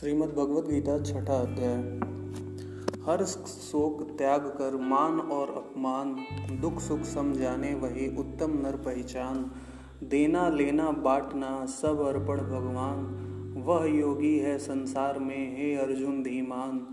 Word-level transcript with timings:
श्रीमद् 0.00 0.30
भगवद 0.30 0.72
गीता 0.72 1.02
छठा 1.02 1.34
अध्याय। 1.34 1.78
हर 3.06 3.24
शोक 3.24 4.02
त्याग 4.18 4.40
कर, 4.40 4.76
मान 4.76 5.20
और 5.20 5.48
अपमान, 5.48 6.16
दुख 6.60 6.80
सुख 6.80 7.00
समझाने 7.00 7.74
वही 7.74 8.16
उत्तम 8.16 8.50
नर 8.50 8.76
पहचान। 8.76 9.50
देना 10.04 10.48
लेना 10.48 10.90
बांटना, 10.90 11.66
सब 11.66 12.00
अर्पण 12.00 12.40
भगवान। 12.40 13.04
वह 13.66 13.84
योगी 13.84 14.38
है 14.38 14.58
संसार 14.58 15.18
में, 15.18 15.56
हे 15.56 15.74
अर्जुन 15.76 16.22
धीमान। 16.22 16.86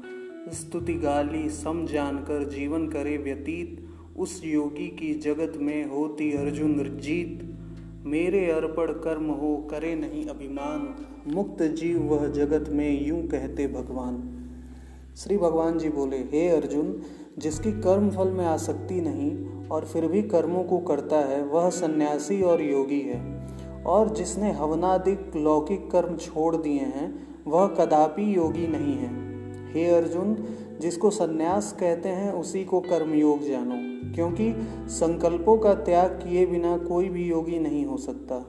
स्तुति 0.53 0.93
गाली, 0.93 1.49
सम 1.49 1.85
जानकर 1.85 2.49
जीवन 2.49 2.87
करे 2.87 3.17
व्यतीत। 3.17 3.87
उस 4.17 4.41
योगी 4.45 4.87
की 4.87 5.13
जगत 5.13 5.53
में 5.57 5.85
होती 5.89 6.31
अर्जुन 6.31 6.97
जीत। 6.97 7.54
मेरे 8.05 8.51
अर्पण 8.51 8.85
कर्म 8.85 9.25
हो, 9.25 9.67
करे 9.71 9.95
नहीं 9.95 10.25
अभिमान। 10.25 10.95
मुक्त 11.33 11.63
जीव 11.63 12.01
वह 12.01 12.27
जगत 12.27 12.69
में 12.69 13.07
यूँ 13.07 13.27
कहते 13.27 13.67
भगवान। 13.67 14.41
श्री 15.17 15.37
भगवान 15.37 15.77
जी 15.77 15.89
बोले, 15.89 16.17
हे 16.17 16.49
अर्जुन, 16.49 17.01
जिसकी 17.37 17.71
कर्म 17.71 18.09
फल 18.09 18.27
में 18.27 18.45
आसक्ति 18.45 19.01
नहीं 19.01 19.59
और 19.67 19.85
फिर 19.85 20.07
भी 20.07 20.21
कर्मों 20.21 20.63
को 20.63 20.77
करता 20.77 21.15
है, 21.15 21.43
वह 21.43 21.69
सन्यासी 21.69 22.41
और 22.41 22.61
योगी 22.61 23.01
है। 23.01 23.47
और 23.85 24.09
जिसने 24.09 24.51
हवनादिक 24.51 25.31
लौकिक 25.35 25.91
कर्म 25.91 26.17
छोड़ 26.17 26.55
दिए 26.55 26.79
हैं, 26.79 27.27
वह 27.47 27.67
कदापि 27.67 28.37
योगी 28.37 28.67
नहीं 28.67 28.95
है। 28.95 29.25
हे 29.73 29.85
अर्जुन 29.89 30.43
जिसको 30.81 31.09
सन्यास 31.09 31.77
कहते 31.79 32.09
हैं, 32.09 32.31
उसी 32.33 32.65
को 32.65 32.79
कर्मयोग 32.79 33.43
जानो, 33.43 33.75
क्योंकि 34.15 34.53
संकल्पों 34.87 35.57
का 35.57 35.73
त्याग 35.73 36.09
किए 36.09 36.45
बिना 36.45 36.77
कोई 36.77 37.09
भी 37.09 37.25
योगी 37.25 37.59
नहीं 37.59 37.85
हो 37.85 37.97
सकता। 37.97 38.45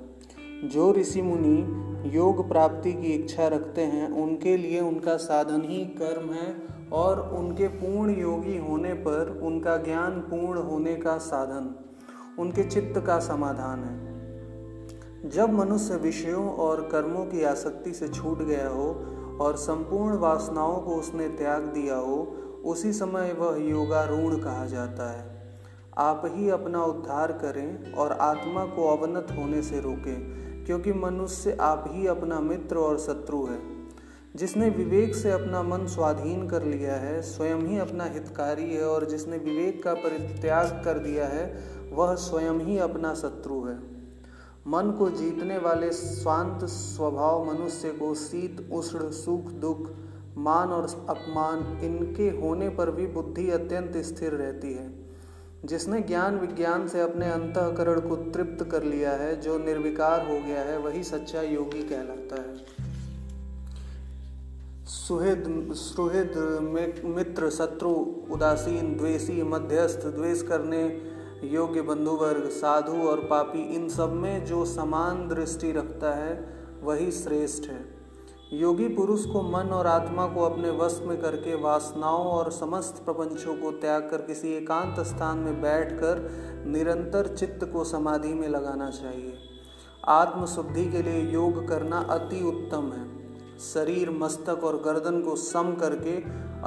जो 0.64 0.92
ऋषि 0.92 1.22
मुनि 1.22 1.82
योग 2.16 2.48
प्राप्ति 2.48 2.92
की 2.92 3.12
इच्छा 3.12 3.46
रखते 3.46 3.80
हैं, 3.80 4.08
उनके 4.08 4.56
लिए 4.56 4.80
उनका 4.80 5.16
साधन 5.16 5.62
ही 5.62 5.84
कर्म 5.84 6.30
है 6.30 6.54
और 6.92 7.34
उनके 7.34 7.68
पूर्ण 7.68 8.20
योगी 8.20 8.58
होने 8.58 8.92
पर 8.92 9.40
उनका 9.42 9.76
ज्ञान 9.76 10.10
पूर्ण 10.10 10.58
होने 10.58 10.96
का 10.96 11.18
साधन, 11.18 11.74
उनके 12.38 12.62
चित्त 12.62 13.00
का 13.06 13.18
समाधान 13.18 13.84
है। 13.84 14.06
जब 15.30 15.52
मनुष्य 15.52 15.94
विषयों 15.94 16.50
और 16.50 16.88
कर्मों 16.92 17.24
की 17.24 17.42
आसक्ति 17.44 17.92
से 17.92 18.08
छूट 18.08 18.42
गया 18.42 18.68
हो 18.68 19.15
और 19.40 19.56
संपूर्ण 19.56 20.18
वासनाओं 20.18 20.80
को 20.80 20.94
उसने 20.94 21.28
त्याग 21.28 21.62
दिया 21.62 21.96
हो, 21.96 22.36
उसी 22.64 22.92
समय 22.92 23.32
वह 23.32 23.56
योगारूढ़ 23.56 24.34
कहा 24.34 24.66
जाता 24.66 25.10
है। 25.10 25.36
आप 25.98 26.22
ही 26.24 26.50
अपना 26.50 26.84
उद्धार 26.84 27.32
करें 27.32 27.92
और 27.92 28.12
आत्मा 28.12 28.64
को 28.64 28.96
अवनत 28.96 29.26
होने 29.38 29.62
से 29.62 29.80
रोकें, 29.80 30.46
क्योंकि 30.64 30.92
मनुष्य 30.92 31.56
आप 31.60 31.84
ही 31.88 32.06
अपना 32.06 32.40
मित्र 32.40 32.76
और 32.76 32.98
शत्रु 32.98 33.46
है। 33.46 33.76
जिसने 34.36 34.70
विवेक 34.70 35.14
से 35.14 35.30
अपना 35.30 35.62
मन 35.62 35.86
स्वाधीन 35.86 36.48
कर 36.48 36.62
लिया 36.62 36.94
है, 36.94 37.22
स्वयं 37.22 37.56
ही 37.56 37.78
अपना 37.78 38.04
हितकारी 38.04 38.74
है, 38.74 38.86
और 38.86 39.04
जिसने 39.04 39.38
विवेक 39.38 39.82
का 39.82 39.94
परित्याग 39.94 40.82
कर 40.84 40.98
दिया 40.98 41.26
है, 41.26 41.64
वह 41.92 42.14
स्वयं 42.14 42.52
ही 42.52 42.78
अपना 42.78 43.14
शत्रु 43.14 43.64
है। 43.64 43.95
मन 44.68 44.90
को 44.90 45.10
जीतने 45.10 45.58
वाले 45.58 45.92
स्वांत 45.92 46.64
स्वभाव 46.64 47.54
मनुष्य 47.54 47.90
को 47.90 48.14
शीत, 48.14 48.70
उष्ण, 48.72 49.10
सुख, 49.10 49.50
दुख, 49.52 49.90
मान 50.38 50.68
और 50.68 51.06
अपमान 51.08 51.78
इनके 51.84 52.28
होने 52.28 52.68
पर 52.68 52.90
भी 52.90 53.06
बुद्धि 53.06 53.50
अत्यंत 53.50 53.96
स्थिर 53.96 54.32
रहती 54.32 54.72
है। 54.74 55.06
जिसने 55.64 56.00
ज्ञान 56.00 56.38
विज्ञान 56.38 56.88
से 56.88 57.00
अपने 57.00 57.30
अंतकरण 57.30 58.00
को 58.00 58.16
तृप्त 58.16 58.64
कर 58.64 58.82
लिया 58.82 59.10
है, 59.10 59.40
जो 59.40 59.58
निर्विकार 59.58 60.20
हो 60.20 60.46
गया 60.46 60.60
है, 60.60 60.78
वही 60.78 61.04
सच्चा 61.04 61.42
योगी 61.42 61.82
कहलाता 61.82 62.36
है। 62.36 62.56
सुहृद 64.86 65.68
सुहृद 65.72 66.34
मित्र, 67.04 67.50
शत्रु, 67.50 67.90
उदासीन, 68.30 68.96
द्वेषी, 68.96 69.42
मध्यस्थ, 69.42 70.06
द्वेष 70.06 70.42
करने 70.42 71.15
योग्य 71.44 71.82
बंधुवर्ग, 71.82 72.48
साधु 72.48 73.08
और 73.08 73.20
पापी, 73.20 73.74
इन 73.74 73.88
सब 73.88 74.12
में 74.12 74.44
जो 74.44 74.64
समान 74.64 75.28
दृष्टि 75.28 75.72
रखता 75.72 76.14
है, 76.14 76.56
वही 76.82 77.10
श्रेष्ठ 77.10 77.68
है। 77.68 77.96
योगी 78.52 78.88
पुरुष 78.88 79.26
को 79.26 79.42
मन 79.42 79.66
और 79.70 79.86
आत्मा 79.86 80.26
को 80.26 80.42
अपने 80.42 80.70
वश 80.70 81.02
में 81.06 81.20
करके 81.20 81.54
वासनाओं 81.54 82.24
और 82.24 82.50
समस्त 82.50 83.04
प्रपंचों 83.04 83.56
को 83.56 83.70
त्याग 83.70 84.02
कर 84.02 84.16
किसी 84.16 84.48
एकांत 84.48 85.00
स्थान 85.00 85.38
में 85.38 85.62
बैठकर 85.62 86.30
निरंतर 86.66 87.36
चित्त 87.36 87.70
को 87.72 87.84
समाधि 87.84 88.34
में 88.34 88.48
लगाना 88.48 88.90
चाहिए। 88.90 89.38
आत्मशुद्धि 90.08 90.84
के 90.84 91.02
लिए 91.02 91.32
योग 91.32 91.68
करना 91.68 91.98
अति 91.98 92.44
उत्तम 92.44 92.92
है। 92.92 93.16
शरीर, 93.58 94.10
मस्तक 94.10 94.64
और 94.64 94.76
गर्दन 94.76 95.22
को 95.22 95.36
सम 95.36 95.74
करके 95.74 96.16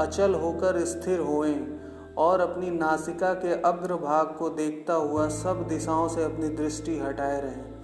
अचल 0.04 0.36
होकर 0.36 0.86
स्थिर 0.86 1.20
होएँ। 1.20 1.80
और 2.18 2.40
अपनी 2.40 2.70
नासिका 2.70 3.34
के 3.34 3.62
अग्र 3.62 3.96
भाग 3.96 4.36
को 4.40 4.50
देखता 4.50 4.94
हुआ 4.94 5.28
सब 5.28 5.68
दिशाओं 5.68 6.08
से 6.08 6.24
अपनी 6.24 6.50
दृष्टि 6.50 7.00
हटाए 7.00 7.42
रहें। 7.42 7.80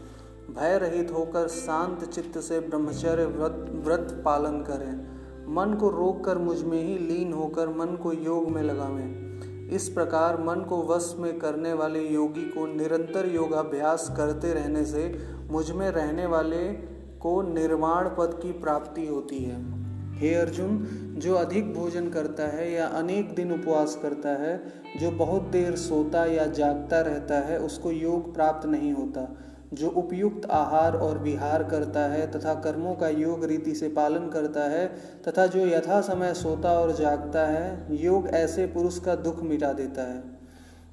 भय 0.53 0.77
रहित 0.77 1.11
होकर 1.11 1.47
शांत 1.47 2.03
चित्त 2.03 2.39
से 2.39 2.59
ब्रह्मचर्य 2.59 3.25
व्रत 3.25 3.71
व्रत 3.85 4.21
पालन 4.25 4.61
करें। 4.61 5.15
मन 5.53 5.73
को 5.73 5.89
रोक 5.89 6.25
कर 6.25 6.37
मुझमें 6.37 6.83
ही 6.83 6.97
लीन 6.97 7.33
होकर 7.33 7.69
मन 7.69 7.95
को 7.95 8.13
योग 8.13 8.49
में 8.49 8.61
लगावें। 8.61 9.25
इस 9.69 9.89
प्रकार 9.89 10.41
मन 10.41 10.61
को 10.61 10.83
वश 10.83 11.15
में 11.19 11.39
करने 11.39 11.73
वाले 11.73 11.99
योगी 11.99 12.41
को 12.41 12.65
निरंतर 12.65 13.25
योगाभ्यास 13.25 14.13
करते 14.17 14.53
रहने 14.53 14.85
से 14.85 15.27
मुझमें 15.51 15.89
रहने 15.89 16.25
वाले 16.25 16.73
को 17.21 17.41
निर्वाण 17.41 18.09
पद 18.09 18.39
की 18.43 18.51
प्राप्ति 18.51 19.07
होती 19.07 19.39
है। 19.43 19.84
हे 20.15 20.35
अर्जुन, 20.35 20.87
जो 21.17 21.35
अधिक 21.35 21.73
भोजन 21.73 22.09
करता 22.09 22.43
है 22.43 22.71
या 22.71 22.87
अनेक 22.87 23.35
दिन 23.35 23.51
उपवास 23.51 23.99
करता 24.01 24.29
है, 24.29 24.61
जो 24.99 25.11
बहुत 25.11 25.41
देर 25.41 25.75
सोता 25.75 26.25
या 26.25 26.45
जागता 26.45 27.01
रहता 27.01 27.39
है, 27.39 27.59
उसको 27.59 27.91
योग 27.91 28.33
प्राप्त 28.33 28.67
नहीं 28.67 28.93
होता। 28.93 29.35
जो 29.73 29.89
उपयुक्त 29.89 30.49
आहार 30.49 30.95
और 30.95 31.17
विहार 31.17 31.63
करता 31.63 31.99
है 31.99 32.31
तथा 32.31 32.53
कर्मों 32.53 32.95
का 32.95 33.09
योग 33.09 33.45
रीति 33.45 33.75
से 33.75 33.87
पालन 33.89 34.29
करता 34.29 34.63
है 34.63 34.87
तथा 35.27 35.47
जो 35.47 35.65
यथा 35.67 36.01
समय 36.01 36.33
सोता 36.33 36.79
और 36.79 36.95
जागता 36.95 37.47
है, 37.47 37.87
योग 37.91 38.27
ऐसे 38.27 38.65
पुरुष 38.65 38.99
का 38.99 39.15
दुख 39.15 39.43
मिटा 39.43 39.73
देता 39.73 40.01
है। 40.01 40.23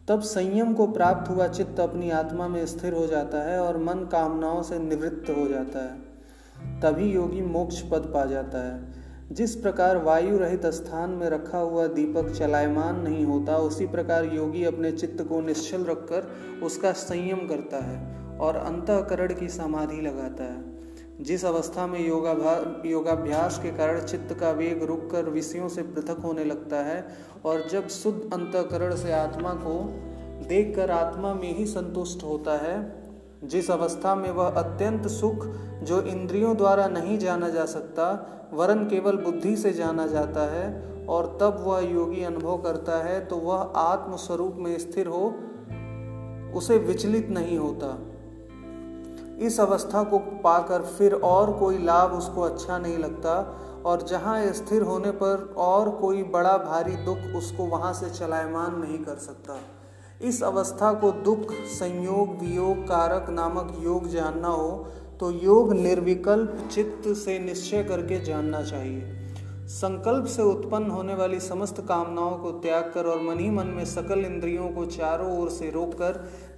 तब 0.09 0.21
संयम 0.21 0.75
को 0.75 0.87
प्राप्त 0.87 1.31
हुआ 1.31 1.49
चित्त 1.49 1.81
अपनी 1.81 2.11
आत्मा 2.11 2.49
में 2.49 2.67
स्थिर 2.67 2.93
हो 2.93 3.07
जाता 3.07 3.43
है 3.43 3.61
और 3.61 3.79
मन 3.79 4.09
कामनाओं 4.13 4.63
से 4.63 4.79
निवृत्त 4.79 5.31
हो 5.31 5.49
जाता 5.49 5.79
है। 5.79 6.13
तभी 6.81 7.13
योगी 7.13 7.43
मोक्ष 7.43 7.81
पद 7.81 8.11
पा 8.15 8.25
जाता 8.25 8.59
है। 8.59 9.02
जिस 9.33 9.55
प्रकार 9.57 9.97
वायु 9.97 10.39
रहित 10.39 10.67
स्थान 10.67 11.11
में 11.11 11.31
रखा 11.31 11.59
हुआ 11.59 11.87
दीपक 11.87 12.31
चलायमान 12.31 13.01
नहीं 13.01 13.25
होता, 13.25 13.57
उसी 13.57 13.87
प्रकार 13.87 14.25
योगी 14.25 14.65
अपने 14.65 14.93
चित्त 14.93 15.23
को 15.23 15.41
निश्चल 15.41 15.85
रखकर 15.85 16.33
उसका 16.63 16.93
संयम 16.93 17.47
करता 17.49 17.85
है 17.85 18.29
और 18.39 18.57
अंतकरण 18.57 19.35
की 19.35 19.49
समाधि 19.49 20.01
लगाता 20.01 20.45
है। 20.45 20.73
जिस 21.21 21.45
अवस्था 21.45 21.87
में 21.87 22.09
योगा 22.09 22.33
योगाभ्यास 22.87 23.59
के 23.59 23.71
कारण 23.71 24.01
चित्त 24.01 24.37
का 24.41 24.51
वेग 24.51 24.83
रुककर 24.83 25.25
विषयों 25.25 25.69
से 25.69 25.83
पृथक 25.83 26.21
होने 26.25 26.45
लगता 26.45 26.77
है 26.77 27.07
और 27.45 27.69
जब 27.69 27.89
शुद्ध 27.89 28.23
अंतकरण 28.33 28.97
से 28.97 29.13
आत्मा 29.13 29.55
को 29.55 29.83
देखकर 30.49 30.91
आत्मा 30.91 31.35
में 31.35 31.57
ही 31.57 31.67
संतुष्ट 31.67 32.25
होता 32.25 32.59
है, 32.59 33.03
जिस 33.45 33.71
अवस्था 33.71 34.15
में 34.15 34.31
वह 34.31 34.49
अत्यंत 34.49 35.07
सुख 35.09 35.47
जो 35.83 36.01
इंद्रियों 36.03 36.57
द्वारा 36.57 36.87
नहीं 36.89 37.19
जाना 37.19 37.49
जा 37.49 37.65
सकता, 37.67 38.05
वरन 38.53 38.85
केवल 38.89 39.17
बुद्धि 39.17 39.57
से 39.57 39.73
जाना 39.73 40.07
जाता 40.07 40.43
है, 40.53 40.71
और 41.07 41.27
तब 41.41 41.63
वह 41.67 41.81
योगी 41.81 42.23
अनुभव 42.25 42.57
करता 42.57 43.03
है 43.05 43.25
तो 43.27 43.37
वह 43.37 43.73
आत्म 43.77 44.17
स्वरूप 44.17 44.57
में 44.59 44.79
स्थिर 44.79 45.07
हो, 45.07 45.27
उसे 46.59 46.79
विचलित 46.79 47.29
नहीं 47.31 47.59
होता। 47.59 47.99
इस 49.47 49.61
अवस्था 49.61 50.03
को 50.03 50.19
पाकर 50.19 50.83
फिर 50.89 51.15
और 51.15 51.53
कोई 51.53 51.79
लाभ 51.79 52.13
उसको 52.13 52.43
अच्छा 52.43 52.79
नहीं 52.79 52.99
लगता, 52.99 53.35
और 53.87 54.03
जहाँ 54.03 54.41
स्थिर 54.53 54.83
होने 54.83 55.11
पर 55.11 55.55
और 55.59 55.91
कोई 55.91 56.23
बड़ा 56.23 56.57
भारी 56.59 56.97
दुख 56.97 57.37
उसको 57.37 57.65
वहाँ 57.67 57.93
से 57.93 58.11
चलायमान 58.11 58.77
नहीं 58.81 58.99
कर 58.99 59.17
सकता। 59.19 59.59
इस 60.23 60.43
अवस्था 60.43 60.93
को 60.93 61.11
दुख, 61.23 61.53
संयोग, 61.73 62.39
वियोग, 62.41 62.83
कारक 62.85 63.31
नामक 63.31 63.75
योग 63.81 64.07
जानना 64.09 64.49
हो 64.49 64.87
तो 65.23 65.31
योग 65.31 65.73
निर्विकल्प 65.73 66.69
चित्त 66.73 67.09
से 67.09 67.39
निश्चय 67.39 67.83
करके 67.83 68.21
जानना 68.21 68.63
चाहिए। 68.63 69.03
संकल्प 69.69 70.25
से 70.27 70.43
उत्पन्न 70.43 70.91
होने 70.91 71.15
वाली 71.15 71.41
समस्त 71.41 71.81
कामनाओं 71.81 72.39
को 72.39 72.51
त्याग 72.51 72.91
कर 72.95 73.05
और 73.05 73.21
मन 73.23 73.39
ही 73.39 73.51
मन 73.51 73.67
में 73.67 73.85
सकल 73.85 74.19
इंद्रियों 74.19 74.69
को 74.69 74.87
चारों 74.87 75.41
ओर 75.41 75.51
से 75.51 75.71
रोककर, 75.71 76.13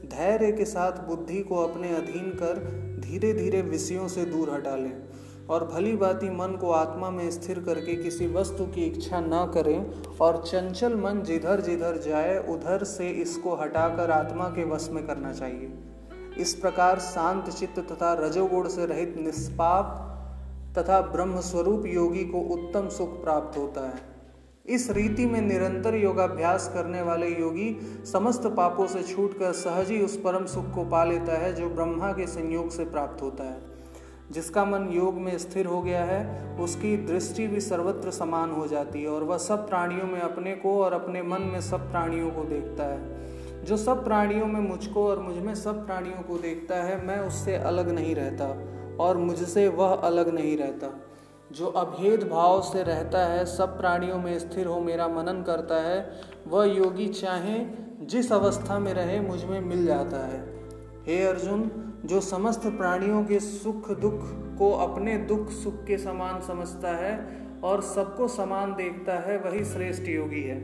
धैर्य 0.05 0.52
के 0.52 0.64
साथ 0.64 0.93
बुद्धि 0.93 1.40
को 1.40 1.56
अपने 1.56 1.88
अधीन 1.96 2.31
कर 2.31 2.62
धीरे 3.00 3.32
धीरे 3.32 3.62
विषयों 3.62 4.08
से 4.08 4.25
दूर 4.25 4.50
हटा 4.50 4.76
लें। 4.76 5.02
और 5.50 5.64
भली 5.64 5.96
बाती 5.96 6.31
मन 6.31 6.56
को 6.60 6.70
आत्मा 6.70 7.10
में 7.10 7.31
स्थिर 7.31 7.58
करके 7.58 7.94
किसी 7.94 8.26
वस्तु 8.26 8.67
की 8.67 8.84
इच्छा 8.84 9.20
न 9.20 9.50
करें 9.55 9.93
और 10.20 10.43
चंचल 10.46 10.94
मन 10.94 11.22
जिधर 11.22 11.60
जिधर 11.60 11.99
जाए, 11.99 12.38
उधर 12.49 12.84
से 12.84 13.08
इसको 13.08 13.55
हटाकर 13.55 14.10
आत्मा 14.10 14.49
के 14.49 14.64
वश 14.64 14.88
में 14.93 15.06
करना 15.06 15.32
चाहिए। 15.32 15.78
इस 16.38 16.54
प्रकार 16.54 16.98
शांत 16.98 17.50
चित्त 17.50 17.78
तथा 17.78 18.12
रजोगुण 18.14 18.69
से 18.69 18.86
रहित 18.86 19.14
निष्पाप 19.19 20.00
तथा 20.78 21.00
ब्रह्म 21.00 21.40
स्वरूप 21.40 21.86
योगी 21.86 22.25
को 22.25 22.40
उत्तम 22.40 22.88
सुख 22.88 23.22
प्राप्त 23.22 23.58
होता 23.58 23.81
है। 23.81 24.14
इस 24.66 24.90
रीति 24.90 25.26
में 25.26 25.40
निरंतर 25.40 25.94
योगाभ्यास 25.94 26.70
करने 26.75 27.02
वाले 27.02 27.28
योगी 27.28 27.76
समस्त 28.12 28.46
पापों 28.46 28.86
से 28.86 29.02
छूटकर 29.02 29.52
सहज 29.52 29.90
ही 29.90 30.00
उस 30.02 30.16
परम 30.16 30.46
सुख 30.46 30.75
को 30.75 30.84
पा 30.84 31.04
लेता 31.04 31.32
है 31.32 31.52
जो 31.52 31.69
ब्रह्मा 31.69 32.12
के 32.12 32.26
संयोग 32.26 32.70
से 32.70 32.84
प्राप्त 32.84 33.22
होता 33.22 33.44
है। 33.44 33.60
जिसका 34.31 34.64
मन 34.64 34.88
योग 34.92 35.14
में 35.14 35.38
स्थिर 35.38 35.66
हो 35.66 35.82
गया 35.82 36.04
है, 36.04 36.56
उसकी 36.58 36.96
दृष्टि 36.96 37.46
भी 37.46 37.60
सर्वत्र 37.60 38.10
समान 38.10 38.50
हो 38.50 38.66
जाती 38.66 39.02
है 39.02 39.08
और 39.08 39.22
वह 39.22 39.38
सब 39.38 39.69
प्राणियों 39.69 40.06
में 40.06 40.20
अपने 40.20 40.54
को 40.54 40.82
और 40.82 40.92
अपने 40.92 41.22
मन 41.22 41.42
में 41.42 41.60
सब 41.60 41.90
प्राणियों 41.90 42.31
को 42.31 42.44
देखता 42.44 42.84
है। 42.84 43.25
जो 43.64 43.76
सब 43.76 44.05
प्राणियों 44.05 44.46
में 44.46 44.61
मुझको 44.61 45.06
और 45.06 45.19
मुझमें 45.19 45.55
सब 45.55 45.87
प्राणियों 45.87 46.22
को 46.22 46.38
देखता 46.38 46.75
है, 46.75 47.06
मैं 47.06 47.19
उससे 47.19 47.56
अलग 47.56 47.90
नहीं 47.90 48.14
रहता 48.14 48.46
और 49.00 49.16
मुझसे 49.16 49.69
वह 49.69 49.94
अलग 49.94 50.28
नहीं 50.28 50.56
रहता। 50.56 51.00
जो 51.52 51.66
अभेद 51.66 52.28
भाव 52.28 52.61
से 52.62 52.82
रहता 52.82 53.26
है, 53.26 53.44
सब 53.46 53.78
प्राणियों 53.78 54.19
में 54.19 54.38
स्थिर 54.38 54.66
हो 54.66 54.81
मेरा 54.81 55.08
मनन 55.08 55.43
करता 55.43 55.75
है, 55.75 56.12
वह 56.46 56.64
योगी 56.64 57.08
चाहे 57.08 57.64
जिस 58.00 58.32
अवस्था 58.32 58.78
में 58.78 58.94
रहे 58.94 59.20
मुझमें 59.20 59.61
मिल 59.61 59.87
जाता 59.87 60.26
है। 60.26 60.40
हे 61.06 61.22
अर्जुन, 61.25 61.70
जो 62.05 62.20
समस्त 62.20 62.67
प्राणियों 62.67 63.25
के 63.25 63.40
सुख 63.40 63.90
दुख 63.90 64.20
को 64.58 64.72
अपने 64.72 65.17
दुख 65.19 65.50
सुख 65.50 65.84
के 65.84 65.99
समान 65.99 66.40
समझता 66.40 66.96
है 66.96 67.43
और 67.64 67.81
सबको 67.81 68.28
समान 68.28 68.75
देखता 68.75 69.12
है, 69.12 69.38
वही 69.38 69.64
श्रेष्ठ 69.64 70.08
योगी 70.08 70.43
है। 70.43 70.58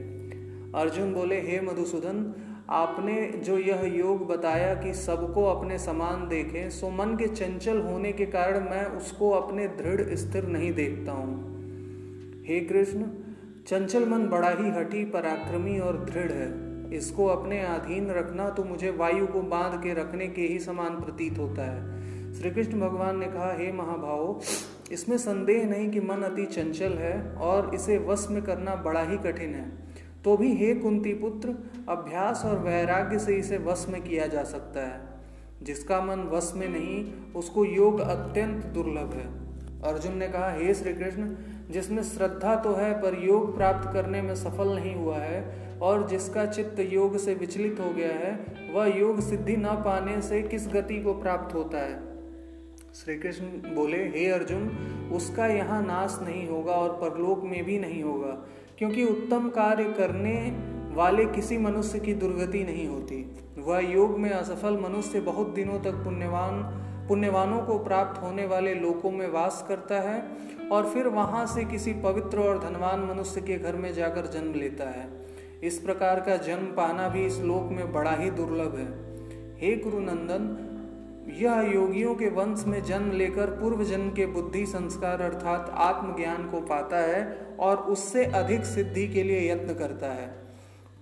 अर्जुन 0.73 1.15
बोले, 1.15 1.37
हे 1.37 1.61
मधुसूदन 1.61 2.35
आपने 2.71 3.27
जो 3.45 3.59
यह 3.59 3.81
योग 3.99 4.27
बताया 4.27 4.75
कि 4.75 4.95
सबको 4.95 5.45
अपने 5.45 5.79
समान 5.79 6.29
देखें, 6.29 6.71
सो 6.71 6.91
मन 6.91 7.17
के 7.17 7.27
चंचल 7.29 7.81
होने 7.81 8.13
के 8.13 8.27
कारण 8.27 8.71
मैं 8.71 8.87
उसको 8.87 9.31
अपने 9.31 9.69
दृढ़, 9.69 10.15
स्थिर 10.15 10.47
नहीं 10.47 10.73
देखता 10.73 11.13
हूँ। 11.13 11.51
हे 12.49 12.61
कृष्ण, 12.61 13.05
चंचल 13.67 14.09
मन 14.09 14.27
बड़ा 14.29 14.49
ही 14.49 14.71
हठी, 14.71 15.05
पराक्रमी 15.05 15.79
और 15.79 15.97
दृढ़ 15.97 16.33
है। 16.33 16.71
इसको 16.97 17.27
अपने 17.27 17.61
अधीन 17.61 18.11
रखना 18.11 18.49
तो 18.49 18.65
मुझे 18.65 18.91
वायु 18.91 19.27
को 19.27 19.41
बाँध 19.41 19.83
के 19.83 19.95
रखने 19.95 20.29
के 20.29 20.43
ही 20.43 20.59
समान 20.59 21.01
प्रतीत 21.01 21.39
होता 21.39 21.63
है। 21.63 22.01
श्री 22.35 22.51
कृष्ण 22.51 22.81
भगवान 22.81 23.19
ने 23.19 23.27
कहा, 23.27 23.53
हे 23.53 23.73
महाभाव, 23.73 24.41
इसमें 24.93 25.19
संदेह 25.19 25.65
नहीं 25.67 25.91
कि 25.91 26.01
मन 26.01 26.23
अति 26.23 26.47
चंचल 26.47 26.93
है 26.93 27.33
और 27.33 27.75
इसे 27.75 27.99
वश 27.99 28.27
में 28.31 28.43
करना 28.43 28.75
बड़ा 28.75 29.03
ही 29.03 29.17
कठिन 29.19 29.55
है। 29.55 29.90
तो 30.25 30.37
भी 30.37 30.55
हे 30.55 30.75
कुंती 30.75 31.15
पुत्र, 31.15 31.49
अभ्यास 31.89 32.43
और 32.45 32.59
वैराग्य 32.59 33.19
से 33.19 33.37
इसे 33.37 33.59
वश 33.59 33.87
में 33.89 34.03
किया 34.03 34.27
जा 34.27 34.43
सकता 34.45 34.81
है। 34.81 35.01
जिसका 35.63 36.01
मन 36.01 36.21
वश 36.21 36.53
में 36.57 36.69
नहीं, 36.69 37.13
उसको 37.33 37.65
योग 37.65 38.01
अत्यंत 38.01 38.65
दुर्लभ 38.65 39.13
है। 39.13 39.41
अर्जुन 39.83 40.17
ने 40.17 40.29
कहा, 40.29 40.51
हे 40.51 40.75
श्री 40.75 40.95
कृष्ण 40.95 41.35
जिसमें 41.71 42.03
श्रद्धा 42.03 42.57
तो 42.57 42.75
है, 42.75 43.03
पर 43.03 43.25
योग 43.25 43.57
प्राप्त 43.57 43.93
करने 43.93 44.23
में 44.23 44.35
सफल 44.35 44.69
नहीं 44.69 44.95
हुआ 44.95 45.17
है, 45.17 45.71
और 45.83 46.09
जिसका 46.09 46.47
चित्त 46.47 46.81
योग 46.93 47.19
से 47.19 47.35
विचलित 47.35 47.77
हो 47.81 47.91
गया 47.91 48.13
है, 48.13 48.45
वह 48.75 48.87
योग 48.99 49.21
सिद्धि 49.21 49.57
न 49.57 49.67
पाने 49.67 50.23
से 50.23 50.43
किस 50.43 50.69
गति 50.69 51.03
को 51.03 51.15
प्राप्त 51.15 51.55
होता 51.55 51.79
है? 51.79 52.11
श्री 52.95 53.17
कृष्ण 53.17 53.45
बोले, 53.47 53.97
हे 53.97 54.31
अर्जुन, 54.31 54.69
उसका 55.13 55.47
यहाँ 55.47 55.83
नाश 55.83 56.19
नहीं 56.23 56.49
होगा 56.49 56.73
और 56.73 56.91
परलोक 56.91 57.45
में 57.45 57.65
भी 57.65 57.79
नहीं 57.79 58.03
होगा। 58.03 58.47
क्योंकि 58.81 59.05
उत्तम 59.05 59.49
कार्य 59.49 59.85
करने 59.85 60.35
वाले 60.97 61.25
किसी 61.25 61.59
मनुष्य 61.59 61.99
की 61.99 62.15
दुर्गति 62.15 62.65
नहीं 62.65 62.89
होती। 62.89 63.37
वह 63.59 63.79
योग 63.79 64.19
में 64.19 64.31
असफल 64.31 64.79
मनुष्य 64.79 65.21
बहुत 65.21 65.49
दिनों 65.49 65.81
तक 65.81 65.95
पुण्यवान, 65.95 66.63
पुण्यवानों 67.09 67.63
को 67.63 67.79
प्राप्त 67.79 68.23
होने 68.23 68.47
वाले 68.47 68.75
लोकों 68.75 69.11
में 69.11 69.29
वास 69.31 69.65
करता 69.69 70.01
है 70.01 70.23
और 70.73 70.87
फिर 70.87 71.09
वहाँ 71.09 71.47
से 71.47 71.65
किसी 71.65 71.93
पवित्र 71.93 72.39
और 72.39 72.59
धनवान 72.59 73.01
मनुष्य 73.01 73.41
के 73.41 73.59
घर 73.59 73.77
में 73.77 73.95
जाकर 73.95 74.27
जन्म 74.27 74.55
लेता 74.55 74.91
है। 74.91 75.09
इस 75.63 75.79
प्रकार 75.79 76.21
का 76.21 76.37
जन्म 76.37 76.67
पाना 76.67 77.09
भी 77.09 77.27
इस 77.27 77.41
लोक 77.41 77.69
में 77.73 77.93
बड़ा 77.93 78.13
ही 78.13 78.31
दुर्लभ 78.31 78.77
है। 78.77 78.89
हे 79.59 79.77
गुरुनंदन 79.77 80.70
यह 81.39 81.71
योगियों 81.75 82.15
के 82.15 82.29
वंश 82.29 82.65
में 82.67 82.83
जन्म 82.85 83.11
लेकर 83.11 83.47
पूर्व 83.47 83.85
जन्म 83.85 84.11
के 84.11 84.27
बुद्धि 84.27 84.67
संस्कार 84.67 85.21
अर्थात 85.21 85.71
आत्मज्ञान 85.75 86.49
को 86.51 86.61
पाता 86.61 86.97
है 86.97 87.47
और 87.61 87.77
उससे 87.77 88.25
अधिक 88.25 88.65
सिद्धि 88.65 89.09
के 89.09 89.23
लिए 89.23 89.53
यत्न 89.53 89.75
करता 89.75 90.13
है। 90.13 90.27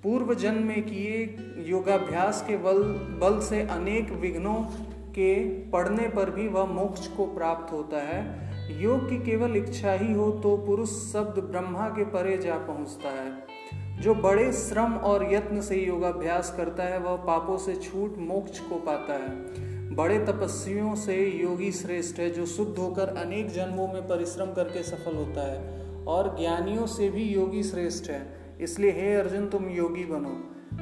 पूर्व 0.03 0.35
जन्म 0.35 0.67
में 0.67 0.83
किए 0.83 1.37
योगाभ्यास 1.69 2.45
के 2.49 2.57
बल 2.57 2.83
बल 3.21 3.41
से 3.41 3.63
अनेक 3.63 4.11
विघ्नों 4.13 4.63
के 5.11 5.35
पढ़ने 5.71 6.09
पर 6.09 6.31
भी 6.31 6.49
वह 6.49 6.65
मोक्ष 6.65 7.07
को 7.07 7.27
प्राप्त 7.27 7.73
होता 7.73 8.01
है। 8.01 8.83
योग 8.83 9.09
की 9.11 9.17
केवल 9.17 9.57
इच्छा 9.57 9.93
ही 9.93 10.13
हो 10.13 10.31
तो 10.31 10.57
पुरुष 10.57 10.91
शब्द 11.13 11.43
ब्रह्मा 11.43 11.89
के 11.89 12.05
परे 12.05 12.39
जा 12.39 12.55
पहुँचता 12.55 13.09
है। 13.09 14.01
जो 14.01 14.15
बड़े 14.15 14.53
श्रम 14.53 14.95
और 14.95 15.33
यत्न 15.35 15.61
से 15.61 15.77
योगाभ्यास 15.77 16.55
करता 16.57 16.83
है, 16.83 16.99
वह 16.99 17.17
पापों 17.17 17.59
से 17.59 17.75
छूट 17.77 18.19
मोक्ष 18.19 18.61
को 18.61 18.77
पाता 18.77 19.15
है। 19.15 19.68
बड़े 19.99 20.19
तपस्वियों 20.19 20.95
से 20.95 21.27
योगी 21.27 21.73
श्रेष्ठ 21.73 22.19
है, 22.19 22.31
जो 22.31 22.47
शुद्ध 22.47 22.79
होकर 22.79 23.09
अनेक 23.09 23.51
जन्मों 23.51 23.89
में 23.89 24.09
परिश्रम 24.09 24.53
करके 24.53 24.83
सफल 24.83 25.17
होता 25.17 25.53
है 25.53 25.87
और 26.05 26.37
ज्ञानियों 26.41 26.87
से 26.87 27.09
भी 27.09 27.23
योगी 27.23 27.63
श्रेष्ठ 27.63 28.11
है। 28.11 28.57
इसलिए, 28.61 28.91
हे 28.91 29.15
अर्जुन, 29.15 29.49
तुम 29.49 29.69
योगी 29.69 30.05
बनो। 30.05 30.31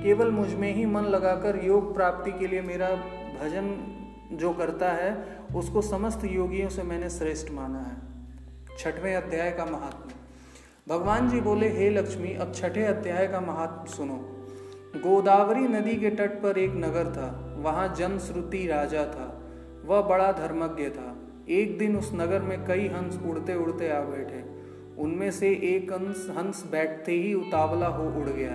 केवल 0.03 0.31
मुझमें 0.31 0.75
ही 0.75 0.87
मन 0.87 1.03
लगाकर 1.03 1.65
योग 1.65 1.95
प्राप्ति 1.95 2.33
के 2.33 2.47
लिए 2.47 2.61
मेरा 2.61 2.91
भजन 3.43 3.93
जो 4.33 4.53
करता 4.53 4.93
है, 4.93 5.39
उसको 5.57 5.83
समस्त 5.83 6.21
योगियों 6.25 6.69
से 6.69 6.83
मैंने 6.83 7.11
श्रेष्ठ 7.11 7.51
माना 7.51 7.79
है। 7.79 7.97
छठवें 8.79 9.17
अध्याय 9.17 9.51
का 9.51 9.65
महात्मा 9.65 10.13
भगवान 10.89 11.29
जी 11.29 11.41
बोले, 11.41 11.69
हे 11.69 11.91
लक्ष्मी, 11.91 12.35
अब 12.35 12.53
छठे 12.55 12.85
अध्याय 12.85 13.27
का 13.27 13.41
महात्मा 13.41 13.85
सुनो। 13.85 14.36
गोदावरी 15.01 15.61
नदी 15.61 15.97
के 15.97 16.11
तट 16.11 16.43
पर 16.43 16.59
एक 16.59 16.71
नगर 16.71 17.13
था, 17.13 17.57
वहाँ 17.59 17.95
जनश्रुति 17.95 18.67
राजा 18.67 19.05
था। 19.05 19.43
वह 19.85 20.03
बड़ा 20.03 20.33
धर्मज्ञ 20.33 20.89
था। 20.89 21.17
एक 21.49 21.79
दिन 21.79 21.97
उस 21.97 22.11
नगर 22.15 22.43
में 22.43 22.65
कई 22.65 22.87
हंस 22.87 23.21
उड़ते 23.27 23.55
उड़ते 23.55 23.89
आ 23.89 24.01
बैठे। 24.01 24.45
उनमें 25.03 25.31
से 25.31 25.49
एक 25.49 25.93
हंस 25.93 26.27
हंस 26.31 26.69
बैठते 26.71 27.13
ही 27.13 27.35
उतावला 27.35 27.87
हो 27.87 28.21
उड़ 28.21 28.29
गया। 28.29 28.51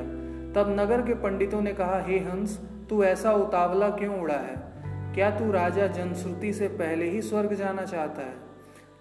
तब 0.53 0.75
नगर 0.79 1.01
के 1.01 1.13
पंडितों 1.13 1.61
ने 1.61 1.73
कहा, 1.73 1.99
हे 1.99 2.19
हंस, 2.19 2.59
तू 2.89 3.03
ऐसा 3.03 3.33
उतावला 3.33 3.89
क्यों 3.89 4.21
उड़ा 4.21 4.35
है? 4.35 4.71
क्या 5.13 5.39
तू 5.39 5.51
राजा 5.51 5.87
जनश्रुति 5.87 6.53
से 6.53 6.67
पहले 6.67 7.09
ही 7.09 7.21
स्वर्ग 7.21 7.53
जाना 7.53 7.81
चाहता 7.81 8.21
है? 8.21 8.33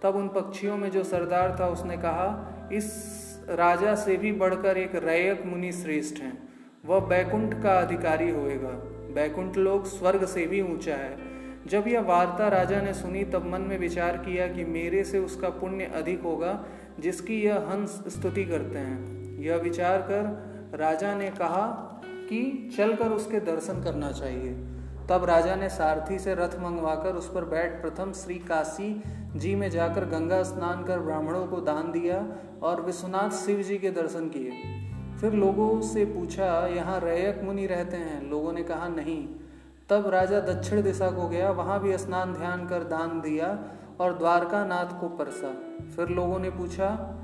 तब 0.02 0.16
उन 0.16 0.28
पक्षियों 0.28 0.76
में 0.76 0.90
जो 0.90 1.04
सरदार 1.04 1.56
था, 1.60 1.68
उसने 1.68 1.96
कहा, 1.96 2.54
इस 2.72 3.20
राजा 3.50 3.94
से 3.94 4.16
भी 4.16 4.32
बढ़कर 4.32 4.76
एक 4.76 4.94
रैयक 4.94 5.42
मुनि 5.46 5.72
श्रेष्ठ 5.72 6.22
हैं। 6.22 6.49
वह 6.84 7.00
बैकुंठ 7.00 7.62
का 7.62 7.78
अधिकारी 7.78 8.30
होएगा। 8.30 8.68
बैकुंठ 9.14 9.56
लोग 9.56 9.84
स्वर्ग 9.84 10.24
से 10.24 10.46
भी 10.46 10.62
ऊँचा 10.62 10.94
है। 10.94 11.18
जब 11.66 11.84
यह 11.88 12.00
वार्ता 12.00 12.48
राजा 12.48 12.80
ने 12.80 12.94
सुनी, 12.94 13.24
तब 13.24 13.46
मन 13.46 13.60
में 13.60 13.78
विचार 13.78 14.16
किया 14.16 14.46
कि 14.48 14.64
मेरे 14.64 15.04
से 15.04 15.18
उसका 15.18 15.48
पुण्य 15.48 15.84
अधिक 15.84 16.22
होगा, 16.22 16.64
जिसकी 17.00 17.42
यह 17.42 17.56
हंस 17.56 17.90
स्तुति 17.90 18.44
करते 18.44 18.78
हैं। 18.78 19.38
यह 19.38 19.56
विचार 19.56 19.98
कर 19.98 20.50
राजा 20.78 21.14
ने 21.14 21.30
कहा 21.30 21.66
कि 22.04 22.70
चलकर 22.76 23.08
उसके 23.08 23.40
दर्शन 23.40 23.82
करना 23.82 24.12
चाहिए। 24.12 24.52
तब 25.10 25.24
राजा 25.24 25.54
ने 25.54 25.68
सारथी 25.68 26.18
से 26.18 26.34
रथ 26.34 26.58
मंगवाकर 26.60 27.12
उस 27.12 27.34
पर 27.34 27.44
बैठ 27.44 27.82
प्रथम 27.82 28.12
श्री 28.12 28.34
काशी 28.34 29.02
जी 29.36 29.54
में 29.54 29.70
जाकर 29.70 30.04
गंगा 30.04 30.42
स्नान 30.42 30.84
कर 30.84 30.98
ब्राह्मणों 30.98 31.46
को 31.46 31.56
दान 31.56 31.92
दिया 31.92 32.36
और 32.62 32.80
विश्वनाथ 32.80 33.30
शिव 33.30 33.62
जी 33.62 33.78
के 33.78 33.90
दर्शन 33.90 34.28
किए। 34.28 34.79
फिर 35.20 35.32
लोगों 35.32 35.80
से 35.80 36.04
पूछा, 36.04 36.66
यहाँ 36.66 37.00
रैयक 37.00 37.40
मुनि 37.44 37.66
रहते 37.66 37.96
हैं? 37.96 38.30
लोगों 38.30 38.52
ने 38.52 38.62
कहा, 38.62 38.88
नहीं। 38.88 39.28
तब 39.90 40.08
राजा 40.08 40.40
दक्षिण 40.40 40.82
दिशा 40.82 41.10
को 41.10 41.28
गया, 41.28 41.50
वहाँ 41.50 41.80
भी 41.80 41.98
स्नान 41.98 42.34
ध्यान 42.34 42.66
कर 42.66 42.84
दान 42.84 43.20
दिया 43.20 43.58
और 44.00 44.18
द्वारका 44.18 44.64
नाथ 44.64 45.00
को 45.00 45.08
परसा। 45.08 45.52
फिर 45.96 46.08
लोगों 46.08 46.38
ने 46.38 46.50
पूछा, 46.50 47.16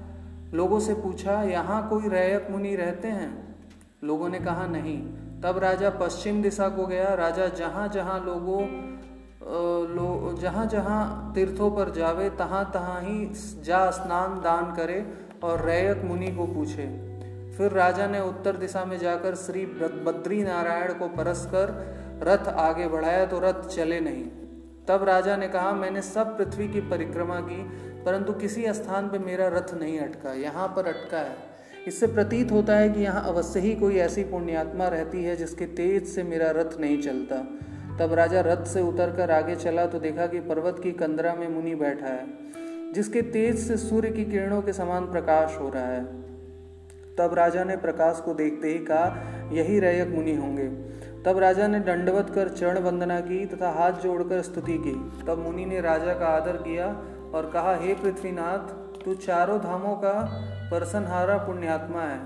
लोगों 0.54 0.80
से 0.80 0.94
पूछा, 0.94 1.42
यहाँ 1.42 1.88
कोई 1.88 2.08
रैयक 2.08 2.48
मुनि 2.50 2.76
रहते 2.76 3.08
हैं? 3.08 3.56
लोगों 4.04 4.28
ने 4.28 4.38
कहा, 4.38 4.66
नहीं। 4.66 5.02
तब 5.42 5.58
राजा 5.58 5.90
पश्चिम 5.90 6.42
दिशा 6.42 6.68
को 6.68 6.86
गया। 6.86 7.14
राजा 7.14 7.48
जहाँ 7.48 7.88
जहाँ 7.88 8.24
लोगों 8.24 8.62
लो, 9.96 10.36
जहाँ 10.40 10.66
जहाँ 10.66 11.32
तीर्थों 11.34 11.70
पर 11.70 11.90
जावे, 11.90 12.30
तहाँ 12.30 12.70
तहाँ 12.74 13.00
ही 13.00 13.26
जा 13.62 13.90
स्नान 13.90 14.40
दान 14.40 14.74
करे 14.74 15.12
और 15.44 15.64
रैयक 15.64 16.04
मुनि 16.04 16.26
को 16.26 16.46
पूछे। 16.46 17.05
फिर 17.56 17.72
राजा 17.72 18.06
ने 18.06 18.20
उत्तर 18.20 18.56
दिशा 18.56 18.84
में 18.84 18.98
जाकर 18.98 19.34
श्री 19.34 19.64
बद्री 20.06 20.42
नारायण 20.42 20.92
को 20.94 21.08
परस 21.10 21.46
कर 21.54 21.70
रथ 22.22 22.48
आगे 22.48 22.88
बढ़ाया 22.88 23.25
तो 23.26 23.38
रथ 23.40 23.66
चले 23.68 24.00
नहीं। 24.00 24.25
तब 24.88 25.04
राजा 25.04 25.36
ने 25.36 25.48
कहा, 25.48 25.72
मैंने 25.72 26.02
सब 26.02 26.36
पृथ्वी 26.38 26.68
की 26.68 26.80
परिक्रमा 26.90 27.40
की, 27.40 27.62
परंतु 28.04 28.32
किसी 28.34 28.72
स्थान 28.75 29.08
पर 29.08 29.18
मेरा 29.18 29.48
रथ 29.48 29.75
नहीं 29.75 29.98
अटका, 30.00 30.32
यहाँ 30.34 30.68
पर 30.68 30.86
अटका 30.86 31.18
है। 31.18 31.36
इससे 31.86 32.06
प्रतीत 32.06 32.52
होता 32.52 32.76
है 32.76 32.88
कि 32.90 33.00
यहाँ 33.00 33.22
अवश्य 33.25 33.60
ही 33.60 33.75
कोई 33.75 33.96
ऐसी 33.98 34.25
पुण्यात्मा 34.25 34.88
रहती 34.88 35.22
है 35.25 35.36
जिसके 35.36 35.66
तेज 35.75 36.06
से 36.06 36.22
मेरा 36.25 36.50
रथ 36.50 36.78
नहीं 36.80 37.00
चलता। 37.02 37.36
तब 37.98 38.12
राजा 38.14 38.40
रथ 38.40 38.64
से 38.64 38.80
उतर 38.82 39.16
कर 39.16 39.30
आगे 39.30 39.56
चला 39.56 39.86
तो 39.86 39.98
देखा 39.98 40.26
कि 40.26 40.40
पर्वत 40.42 40.80
की 40.82 40.92
कंदरा 40.92 41.34
में 41.34 41.48
मुनि 41.48 41.75
बैठा 41.75 42.06
है, 42.06 42.92
जिसके 42.92 43.22
तेज 43.22 43.58
से 43.58 43.76
सूर्य 43.78 44.10
की 44.10 44.25
किरणों 44.25 44.62
के 44.62 44.72
समान 44.72 45.06
प्रकाश 45.06 45.56
हो 45.60 45.68
रहा 45.68 45.86
है। 45.86 46.04
तब 47.18 47.35
राजा 47.35 47.64
ने 47.64 47.76
प्रकाश 47.76 48.23
को 48.25 48.35
देखते 48.35 48.68
ही 48.68 48.78
कहा, 48.78 49.04
यही 49.52 49.80
रैयक 49.80 50.08
मुनि 50.08 50.37
होंगे। 50.37 50.68
तब 51.23 51.38
राजा 51.38 51.66
ने 51.66 51.80
दंडवत 51.80 52.30
कर 52.30 52.49
चरण 52.49 52.78
वंदना 52.78 53.20
की 53.20 53.46
तथा 53.46 53.70
हाथ 53.70 53.92
जोड़कर 53.92 54.42
स्तुति 54.42 54.78
की। 54.78 55.25
तब 55.26 55.38
मुनि 55.38 55.66
ने 55.66 55.80
राजा 55.80 56.14
का 56.14 56.26
आदर 56.26 56.56
किया 56.56 56.87
और 57.35 57.50
कहा, 57.54 57.76
हे 57.76 57.94
पृथ्वीनाथ, 57.94 58.58
तू 59.04 59.14
चारों 59.14 59.61
धामों 59.61 59.96
का 59.96 60.12
परसनहारा 60.70 61.37
पुण्यात्मा 61.37 62.02
है। 62.02 62.20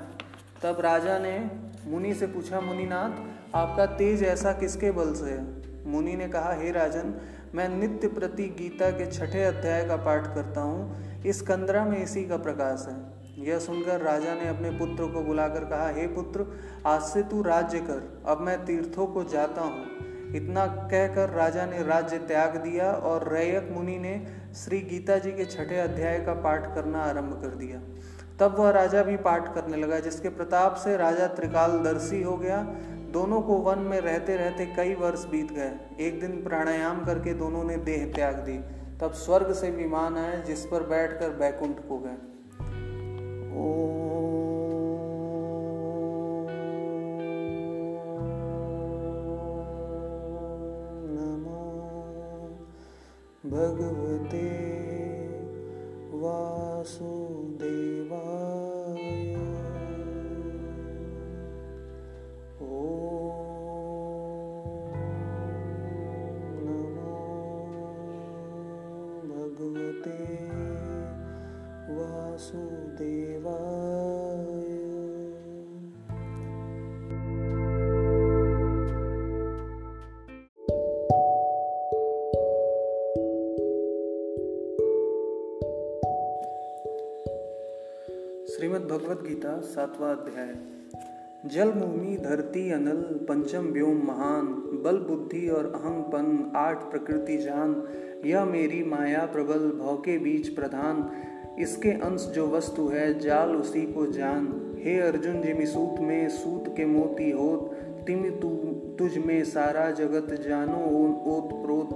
तब 0.62 0.80
राजा 0.80 1.18
ने 1.18 1.50
मुनि 1.86 2.14
से 2.14 2.26
पूछा, 2.26 2.60
मुनिनाथ, 2.60 3.10
आपका 3.56 3.86
तेज 3.86 4.22
ऐसा 4.22 4.52
किसके 4.52 4.90
बल 4.90 5.14
से 5.14 5.30
है? 5.30 5.46
मुनि 5.86 6.16
ने 6.16 6.28
कहा, 6.28 6.52
हे 6.52 6.70
राजन, 6.70 7.14
मैं 7.54 7.68
नित्य 7.68 8.08
प्रति 8.08 8.42
गीता 8.42 8.90
के 8.90 9.06
छठे 9.06 9.42
अध्याय 9.44 9.84
का 9.84 9.96
पाठ 9.96 10.34
करता 10.34 10.60
हूँ। 10.60 10.96
इस 11.26 11.42
कंदरा 11.42 11.84
में 11.84 12.02
इसी 12.02 12.24
का 12.24 12.36
प्रकाश 12.36 12.86
है। 12.88 13.09
यह 13.40 13.58
सुनकर 13.58 14.00
राजा 14.00 14.34
ने 14.34 14.48
अपने 14.48 14.70
पुत्र 14.70 15.06
को 15.06 15.20
बुलाकर 15.20 15.64
कहा, 15.64 15.88
हे 15.88 16.06
पुत्र, 16.06 16.46
आज 16.86 17.02
से 17.02 17.22
तू 17.22 17.42
राज्य 17.42 17.78
कर, 17.80 18.22
अब 18.26 18.40
मैं 18.40 18.64
तीर्थों 18.64 19.06
को 19.06 19.24
जाता 19.24 19.62
हूँ। 19.62 20.34
इतना 20.36 20.66
कहकर 20.66 21.30
राजा 21.30 21.64
ने 21.66 21.82
राज्य 21.82 22.18
त्याग 22.18 22.56
दिया 22.56 22.90
और 22.92 23.32
रैयक 23.32 23.68
मुनि 23.72 23.98
ने 23.98 24.14
श्री 24.54 24.80
गीता 24.80 25.18
जी 25.18 25.32
के 25.32 25.44
छठे 25.44 25.78
अध्याय 25.78 26.18
का 26.18 26.34
पाठ 26.34 26.74
करना 26.74 27.02
आरंभ 27.02 27.40
कर 27.42 27.54
दिया। 27.56 27.80
तब 28.40 28.58
वह 28.58 28.70
राजा 28.70 29.02
भी 29.02 29.16
पाठ 29.16 29.54
करने 29.54 29.76
लगा, 29.76 29.98
जिसके 29.98 30.28
प्रताप 30.28 30.74
से 30.74 30.96
राजा 30.96 31.26
त्रिकालदर्शी 31.26 32.22
हो 32.22 32.36
गया। 32.36 32.62
दोनों 33.12 33.40
को 33.42 33.56
वन 33.58 33.78
में 33.78 34.00
रहते 34.00 34.36
रहते 34.36 34.66
कई 34.66 34.94
वर्ष 34.94 35.24
बीत 35.24 35.52
गए। 35.52 35.72
एक 36.00 36.20
दिन 36.20 36.42
प्राणायाम 36.42 37.04
करके 37.04 37.34
दोनों 37.34 37.64
ने 37.64 37.76
देह 37.76 38.12
त्याग 38.14 38.34
दी 38.34 38.58
तब 39.00 39.12
स्वर्ग 39.12 39.52
से 39.52 39.70
विमान 39.70 40.16
आए, 40.16 40.42
जिस 40.42 40.64
पर 40.66 40.82
बैठकर 40.82 41.30
बैकुंठ 41.30 41.88
को 41.88 41.98
गए। 41.98 42.29
ओ 43.60 43.68
भगवते 53.52 54.48
वासुदेवा 56.22 58.20
ॐ 62.60 63.20
नमो 66.66 67.14
भगवते 69.30 70.18
वासु 71.96 72.64
भगवद 88.90 89.18
गीता 89.28 89.60
सातवां 89.60 90.16
अध्याय। 90.16 90.54
जल 91.48 91.70
भूमि 91.70 92.16
धरती, 92.16 92.70
अनल, 92.70 93.02
पंचम 93.28 93.64
व्योम, 93.64 93.96
महान 94.06 94.46
बल 94.84 94.96
बुद्धि 94.98 95.48
और 95.48 95.66
अहंपन, 95.74 96.52
आठ 96.56 96.90
प्रकृति 96.90 97.36
जान, 97.36 97.82
यह 98.24 98.44
मेरी 98.44 98.84
माया 98.84 99.26
प्रबल 99.26 99.58
भव 99.58 99.96
के 99.96 100.18
बीच 100.18 100.48
प्रधान, 100.48 101.10
इसके 101.58 101.90
अंश 101.90 102.32
जो 102.34 102.46
वस्तु 102.48 102.88
है, 102.88 103.18
जाल 103.18 103.50
उसी 103.56 103.82
को 103.82 104.06
जान। 104.06 104.48
हे 104.78 104.98
अर्जुन 105.00 105.42
जिमि 105.42 105.66
सूत 105.66 106.00
में, 106.00 106.28
सूत 106.28 106.64
के 106.76 106.86
मोती 106.86 107.30
होत, 107.30 107.70
तिम 108.06 108.30
तु, 108.30 108.48
तुझ 108.98 109.18
में 109.18 109.44
सारा 109.44 109.90
जगत 109.90 110.34
जानो 110.48 110.80
ओत 111.36 111.62
प्रोत। 111.64 111.88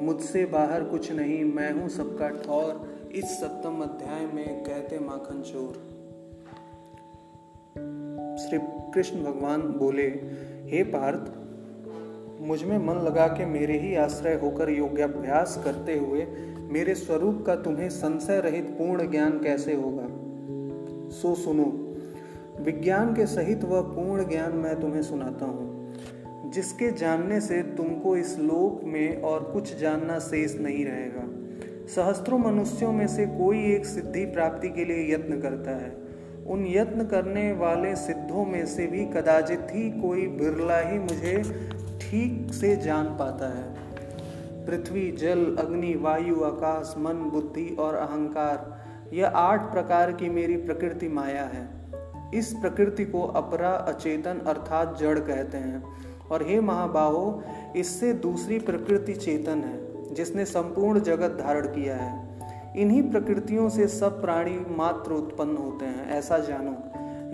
मुझसे 0.00 0.44
बाहर 0.44 0.84
कुछ 0.84 1.12
नहीं, 1.12 1.44
मैं 1.44 1.72
हूँ 1.72 1.88
सबका 1.88 2.28
ठौर, 2.28 2.94
इस 3.14 3.24
सप्तम 3.24 3.80
अध्याय 3.82 4.26
में 4.26 4.64
कहते 4.64 4.98
माखन 4.98 5.42
चोर 5.42 5.91
श्री 8.52 8.60
कृष्ण 8.94 9.22
भगवान 9.22 9.60
बोले, 9.60 10.06
हे 10.66 10.82
पार्थ, 10.82 11.32
मुझमें 12.40 12.78
मन 12.78 12.94
लगा 12.94 13.26
के 13.26 13.46
मेरे 13.46 13.78
ही 13.78 13.96
आश्रय 13.96 14.34
होकर 14.34 14.70
योग्याभ्यास 14.70 15.62
करते 15.64 15.98
हुए 15.98 16.26
मेरे 16.58 16.94
स्वरूप 16.94 17.44
का 17.46 17.54
तुम्हें 17.54 17.88
संशय 17.88 18.40
रहित 18.40 18.64
पूर्ण 18.64 19.10
ज्ञान 19.10 19.30
कैसे 19.30 19.74
होगा? 19.74 20.06
सो 21.10 21.34
सुनो, 21.34 21.96
विज्ञान 22.60 23.14
के 23.14 23.26
सहित 23.26 23.64
वह 23.64 23.80
पूर्ण 23.80 24.28
ज्ञान 24.28 24.52
मैं 24.52 24.80
तुम्हें 24.80 25.02
सुनाता 25.02 25.44
हूँ। 25.44 25.94
जिसके 26.50 26.92
जानने 26.92 27.40
से 27.40 27.62
तुमको 27.62 28.16
इस 28.16 28.38
लोक 28.38 28.84
में 28.84 29.22
और 29.22 29.44
कुछ 29.44 29.76
जानना 29.76 30.18
शेष 30.18 30.60
नहीं 30.60 30.84
रहेगा। 30.84 31.28
सहस्त्रों 31.86 32.38
मनुष्यों 32.38 32.92
में 32.92 33.06
से 33.06 33.26
कोई 33.26 33.64
एक 33.72 33.86
सिद्धि 33.86 34.24
प्राप्ति 34.24 34.68
के 34.68 34.84
लिए 34.84 35.14
यत्न 35.14 35.40
करता 35.40 35.70
है। 35.70 36.01
उन 36.46 36.66
यत्न 36.66 37.04
करने 37.04 37.52
वाले 37.52 37.96
सिद्धों 37.96 38.44
में 38.44 38.66
से 38.66 38.86
भी 38.86 39.04
कदाचित 39.04 39.66
ही 39.70 40.00
कोई 40.00 40.26
बिरला 40.26 40.78
ही 40.78 40.98
मुझे 40.98 41.42
ठीक 42.00 42.54
से 42.54 42.76
जान 42.76 43.04
पाता 43.04 43.58
है। 43.58 43.74
पृथ्वी, 44.66 45.12
जल, 45.12 45.56
अग्नि, 45.56 45.94
वायु, 45.94 46.44
आकाश, 46.44 46.94
मन, 46.98 47.12
बुद्धि 47.12 47.76
और 47.78 47.94
अहंकार, 47.94 48.78
यह 49.12 49.28
आठ 49.28 49.72
प्रकार 49.72 50.12
की 50.12 50.28
मेरी 50.28 50.56
प्रकृति 50.56 51.08
माया 51.08 51.44
है। 51.44 51.68
इस 52.34 52.52
प्रकृति 52.52 53.04
को 53.04 53.22
अपरा 53.22 53.70
अचेतन 53.70 54.38
अर्थात 54.46 54.98
जड़ 55.00 55.18
कहते 55.18 55.58
हैं। 55.58 55.84
और 56.30 56.42
हे 56.42 56.60
महाबाहो, 56.60 57.42
इससे 57.76 58.12
दूसरी 58.12 58.58
प्रकृति 58.58 59.12
चेतन 59.12 59.58
है, 59.58 60.14
जिसने 60.14 60.44
संपूर्ण 60.44 61.00
जगत 61.00 61.30
धारण 61.30 61.66
किया 61.66 61.96
है। 61.96 62.31
इन्हीं 62.76 63.10
प्रकृतियों 63.10 63.68
से 63.68 63.86
सब 63.88 64.20
प्राणी 64.20 64.58
मात्र 64.70 65.12
उत्पन्न 65.12 65.56
होते 65.56 65.84
हैं, 65.84 66.10
ऐसा 66.10 66.38
जानो। 66.38 66.70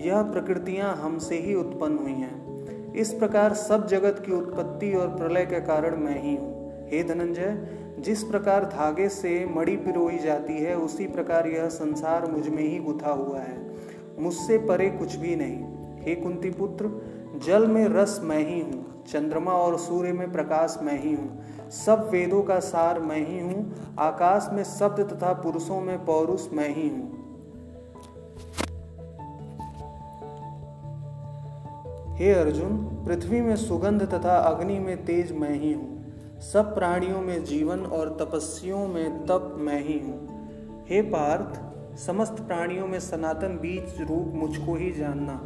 यह 0.02 0.23
प्रकृतियाँ 0.23 0.97
हमसे 0.97 1.38
ही 1.38 1.54
उत्पन्न 1.54 1.99
हुई 1.99 2.12
हैं। 2.12 2.92
इस 2.92 3.12
प्रकार 3.12 3.54
सब 3.54 3.87
जगत 3.87 4.23
की 4.26 4.33
उत्पत्ति 4.33 4.92
और 4.95 5.09
प्रलय 5.09 5.47
के 5.47 5.61
कारण 5.61 5.97
मैं 5.97 6.23
ही 6.23 6.37
हूँ। 6.37 6.73
हे 6.88 7.02
धनंजय, 7.04 7.68
जिस 7.99 8.23
प्रकार 8.23 8.64
धागे 8.64 9.09
से 9.09 9.47
मड़ी 9.47 9.76
पिरोई 9.76 10.18
जाती 10.18 10.59
है, 10.59 10.76
उसी 10.76 11.07
प्रकार 11.07 11.47
यह 11.47 11.68
संसार 11.68 12.30
मुझमें 12.30 12.62
ही 12.62 12.78
गुथा 12.78 13.11
हुआ 13.11 13.38
है। 13.38 13.59
मुझसे 14.18 14.59
परे 14.59 14.90
कुछ 14.90 15.16
भी 15.16 15.37
नहीं। 15.37 15.64
हे 16.00 16.14
कुंती 16.14 16.50
पुत्र 16.50 16.90
जल 17.47 17.66
में 17.66 17.88
रस 17.88 18.21
मैं 18.23 18.47
ही 18.47 18.61
हूँ, 18.61 19.04
चंद्रमा 19.04 19.52
और 19.52 19.78
सूर्य 19.78 20.12
में 20.12 20.33
प्रकाश 20.33 20.78
मैं 20.83 21.00
ही 21.02 21.14
हूँ। 21.14 21.40
सब 21.71 22.09
वेदों 22.11 22.43
का 22.43 22.61
सार 22.61 23.01
मैं 23.01 23.27
ही 23.27 23.39
हूँ, 23.41 23.95
आकाश 23.99 24.49
में 24.53 24.65
शब्द 24.65 25.01
तथा 25.01 25.33
पुरुषों 25.33 25.81
में 25.81 26.05
पौरुष 26.05 26.47
मैं 26.53 26.69
ही 26.75 26.89
हूँ। 26.89 27.17
हे 32.17 32.33
अर्जुन, 32.33 32.77
पृथ्वी 33.07 33.41
में 33.41 33.57
सुगंध 33.57 34.03
तथा 34.15 34.37
अग्नि 34.37 34.79
में 34.79 35.05
तेज 35.05 35.33
मैं 35.33 35.55
ही 35.55 35.73
हूँ। 35.73 36.41
सब 36.41 36.75
प्राणियों 36.75 37.21
में 37.21 37.45
जीवन 37.45 37.81
और 37.81 38.17
तपस्वियों 38.21 38.87
में 38.89 39.27
तप 39.27 39.55
मैं 39.59 39.85
ही 39.85 39.99
हूँ। 39.99 40.85
हे 40.89 41.03
पार्थ, 41.03 41.61
समस्त 41.99 42.33
प्राणियों 42.33 42.87
में 42.87 43.01
सनातन 43.01 43.59
बीज 43.63 44.01
रूप 44.01 44.33
मुझको 44.35 44.75
ही 44.75 44.93
जानना। 44.93 45.41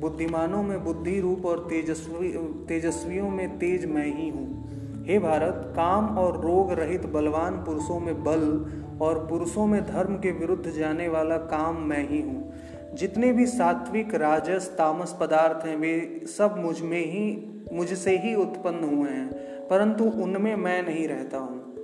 बुद्धिमानों 0.00 0.62
में 0.62 0.84
बुद्धि 0.84 1.20
रूप 1.20 1.46
और 1.46 1.66
तेजस्वी, 1.70 2.32
तेजस्वियों 2.68 3.30
में 3.30 3.58
तेज 3.58 3.86
मैं 3.86 4.06
ही 4.16 4.28
हूँ। 4.28 4.64
हे 5.06 5.18
भारत, 5.18 5.54
काम 5.76 6.18
और 6.18 6.40
रोग 6.40 6.72
रहित 6.72 7.06
बलवान 7.06 7.56
पुरुषों 7.56 8.00
में 8.00 8.24
बल 8.24 8.66
और 9.00 9.26
पुरुषों 9.26 9.66
में 9.66 9.86
धर्म 9.86 10.14
के 10.14 10.32
विरुद्ध 10.32 10.70
जाने 10.70 11.08
वाला 11.08 11.36
काम 11.36 11.76
मैं 11.76 12.08
ही 12.08 12.22
हूँ। 12.22 12.52
जितने 12.94 13.32
भी 13.32 13.46
सात्विक, 13.46 14.14
राजस, 14.14 14.74
तामस 14.78 15.16
पदार्थ 15.20 15.66
हैं, 15.66 15.76
वे 15.76 16.24
सब 16.26 16.54
मुझमें 16.58 17.00
ही, 17.00 17.52
मुझसे 17.72 18.18
ही 18.18 18.34
उत्पन्न 18.34 18.96
हुए 18.96 19.10
हैं, 19.10 19.30
परंतु 19.68 20.04
उनमें 20.04 20.56
मैं 20.56 20.82
नहीं 20.82 21.08
रहता 21.08 21.38
हूँ। 21.38 21.74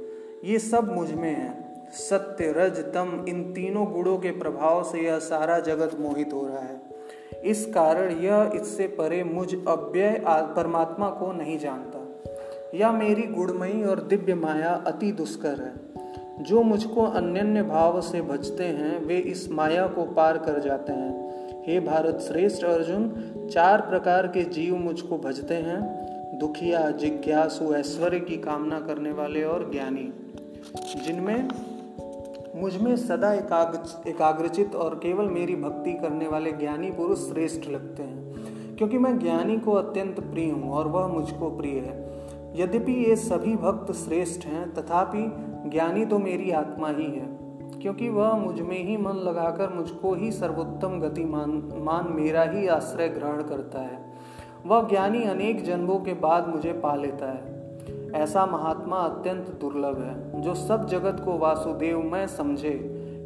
ये 0.45 0.59
सब 0.59 0.93
मुझमें 0.93 1.37
है। 1.37 1.75
सत्य, 1.93 2.55
रज, 2.57 2.79
तम, 2.79 3.25
इन 3.29 3.53
तीनों 3.53 3.93
गुणों 3.93 4.19
के 4.19 4.31
प्रभाव 4.31 4.83
से 4.83 4.99
यह 4.99 5.19
सारा 5.19 5.59
जगत 5.59 6.00
मोहित 6.00 6.33
हो 6.33 6.47
रहा 6.47 6.59
है। 6.59 6.81
इस 7.45 7.67
कारण 7.67 8.11
यह 8.11 8.53
इससे 8.55 8.87
परे 8.87 9.25
मुझ 9.25 9.55
अव्यय 9.69 10.25
परमात्मा 10.29 11.11
को 11.11 11.33
नहीं 11.33 11.59
जानता। 11.59 12.00
या 12.75 12.93
मेरी 12.93 13.23
गुणमयी 13.23 13.85
और 13.85 14.00
दिव्य 14.00 14.35
माया 14.35 14.85
अति 14.87 15.12
दुष्कर 15.12 15.61
है। 15.61 15.91
जो 16.45 16.62
मुझको 16.62 17.03
अन्य 17.03 17.62
भाव 17.62 18.00
से 18.00 18.23
भजते 18.23 18.65
हैं, 18.65 19.05
वे 19.05 19.17
इस 19.17 19.50
माया 19.50 19.87
को 19.87 20.05
पार 20.05 20.39
कर 20.39 20.61
जाते 20.61 20.93
हैं। 20.93 21.31
हे 21.67 21.81
भारत 21.81 22.19
श्रेष्ठ 22.19 22.65
अर्जुन, 22.65 23.12
चार 23.53 23.81
प्रकार 23.81 24.27
के 24.27 24.45
जीव 24.45 24.77
मुझको 24.77 25.19
भजते 25.19 25.55
हैं। 25.55 26.11
दुखिया, 26.39 26.91
जिज्ञासु, 26.91 27.75
ऐश्वर्य 27.75 28.21
की 28.21 28.37
कामना 28.37 28.81
करने 28.81 29.12
वाले 29.12 29.45
और 29.45 29.73
ज्ञानी। 29.73 30.12
जिनमें 31.05 31.49
मुझमें 32.57 32.97
सदा 32.97 33.33
एकाग्र, 33.33 34.11
एकाग्रचित 34.11 34.75
और 34.75 34.95
केवल 34.95 35.25
मेरी 35.25 35.57
भक्ति 35.57 35.93
करने 35.93 36.29
वाले 36.29 36.53
ज्ञानी 36.53 36.91
पुरुष 36.91 37.19
श्रेष्ठ 37.19 37.71
लगते 37.71 38.03
हैं। 38.03 38.35
क्योंकि 38.77 38.99
मैं 38.99 39.19
ज्ञानी 39.19 39.59
को 39.59 39.73
अत्यंत 39.73 40.21
प्रिय 40.21 40.50
हूँ 40.50 40.73
और 40.73 40.89
वह 40.89 41.07
मुझको 41.07 41.50
प्रिय 41.50 41.79
है। 41.79 42.10
यद्यपि 42.57 42.92
ये 43.04 43.16
सभी 43.16 43.54
भक्त 43.57 43.92
श्रेष्ठ 43.92 44.47
हैं, 44.47 44.73
तथापि 44.75 45.25
ज्ञानी 45.71 46.04
तो 46.04 46.19
मेरी 46.19 46.50
आत्मा 46.50 46.88
ही 46.88 47.04
है, 47.04 47.28
क्योंकि 47.83 48.09
वह 48.09 48.33
मुझमें 48.37 48.78
ही 48.78 48.97
मन 48.97 49.16
लगाकर 49.25 49.73
मुझको 49.75 50.14
ही 50.14 50.30
सर्वोत्तम 50.33 50.99
गति 51.00 51.25
मान 51.25 51.62
मान 51.78 52.12
मेरा 52.12 52.42
ही 52.42 52.66
आश्रय 52.69 53.09
ग्रहण 53.09 53.42
करता 53.42 53.80
है। 53.80 53.99
वह 54.66 54.88
ज्ञानी 54.88 55.23
अनेक 55.25 55.64
जन्मों 55.64 55.99
के 56.00 56.14
बाद 56.14 56.49
मुझे 56.49 56.73
पा 56.73 56.95
लेता 56.95 57.30
है। 57.33 57.59
ऐसा 58.14 58.45
महात्मा 58.47 58.97
अत्यंत 58.97 59.50
दुर्लभ 59.61 59.99
है, 59.99 60.42
जो 60.42 60.54
सब 60.54 60.87
जगत 60.87 61.23
को 61.25 61.38
वासुदेव 61.38 62.02
में 62.02 62.26
समझे। 62.26 62.76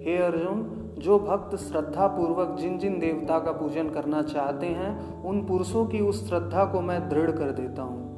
हे 0.05 0.17
अर्जुन, 0.19 0.63
जो 0.99 1.19
भक्त 1.19 1.57
श्रद्धा 1.57 2.07
पूर्वक 2.07 2.57
जिन 2.59 2.79
जिन 2.79 2.99
देवता 2.99 3.39
का 3.39 3.53
पूजन 3.53 3.89
करना 3.91 4.23
चाहते 4.23 4.67
हैं, 4.67 5.23
उन 5.23 5.45
पुरुषों 5.47 5.87
की 5.87 6.01
उस 6.01 6.29
श्रद्धा 6.29 6.65
को 6.65 6.81
मैं 6.81 7.09
दृढ़ 7.09 7.31
कर 7.31 7.51
देता 7.53 7.83
हूँ। 7.83 8.14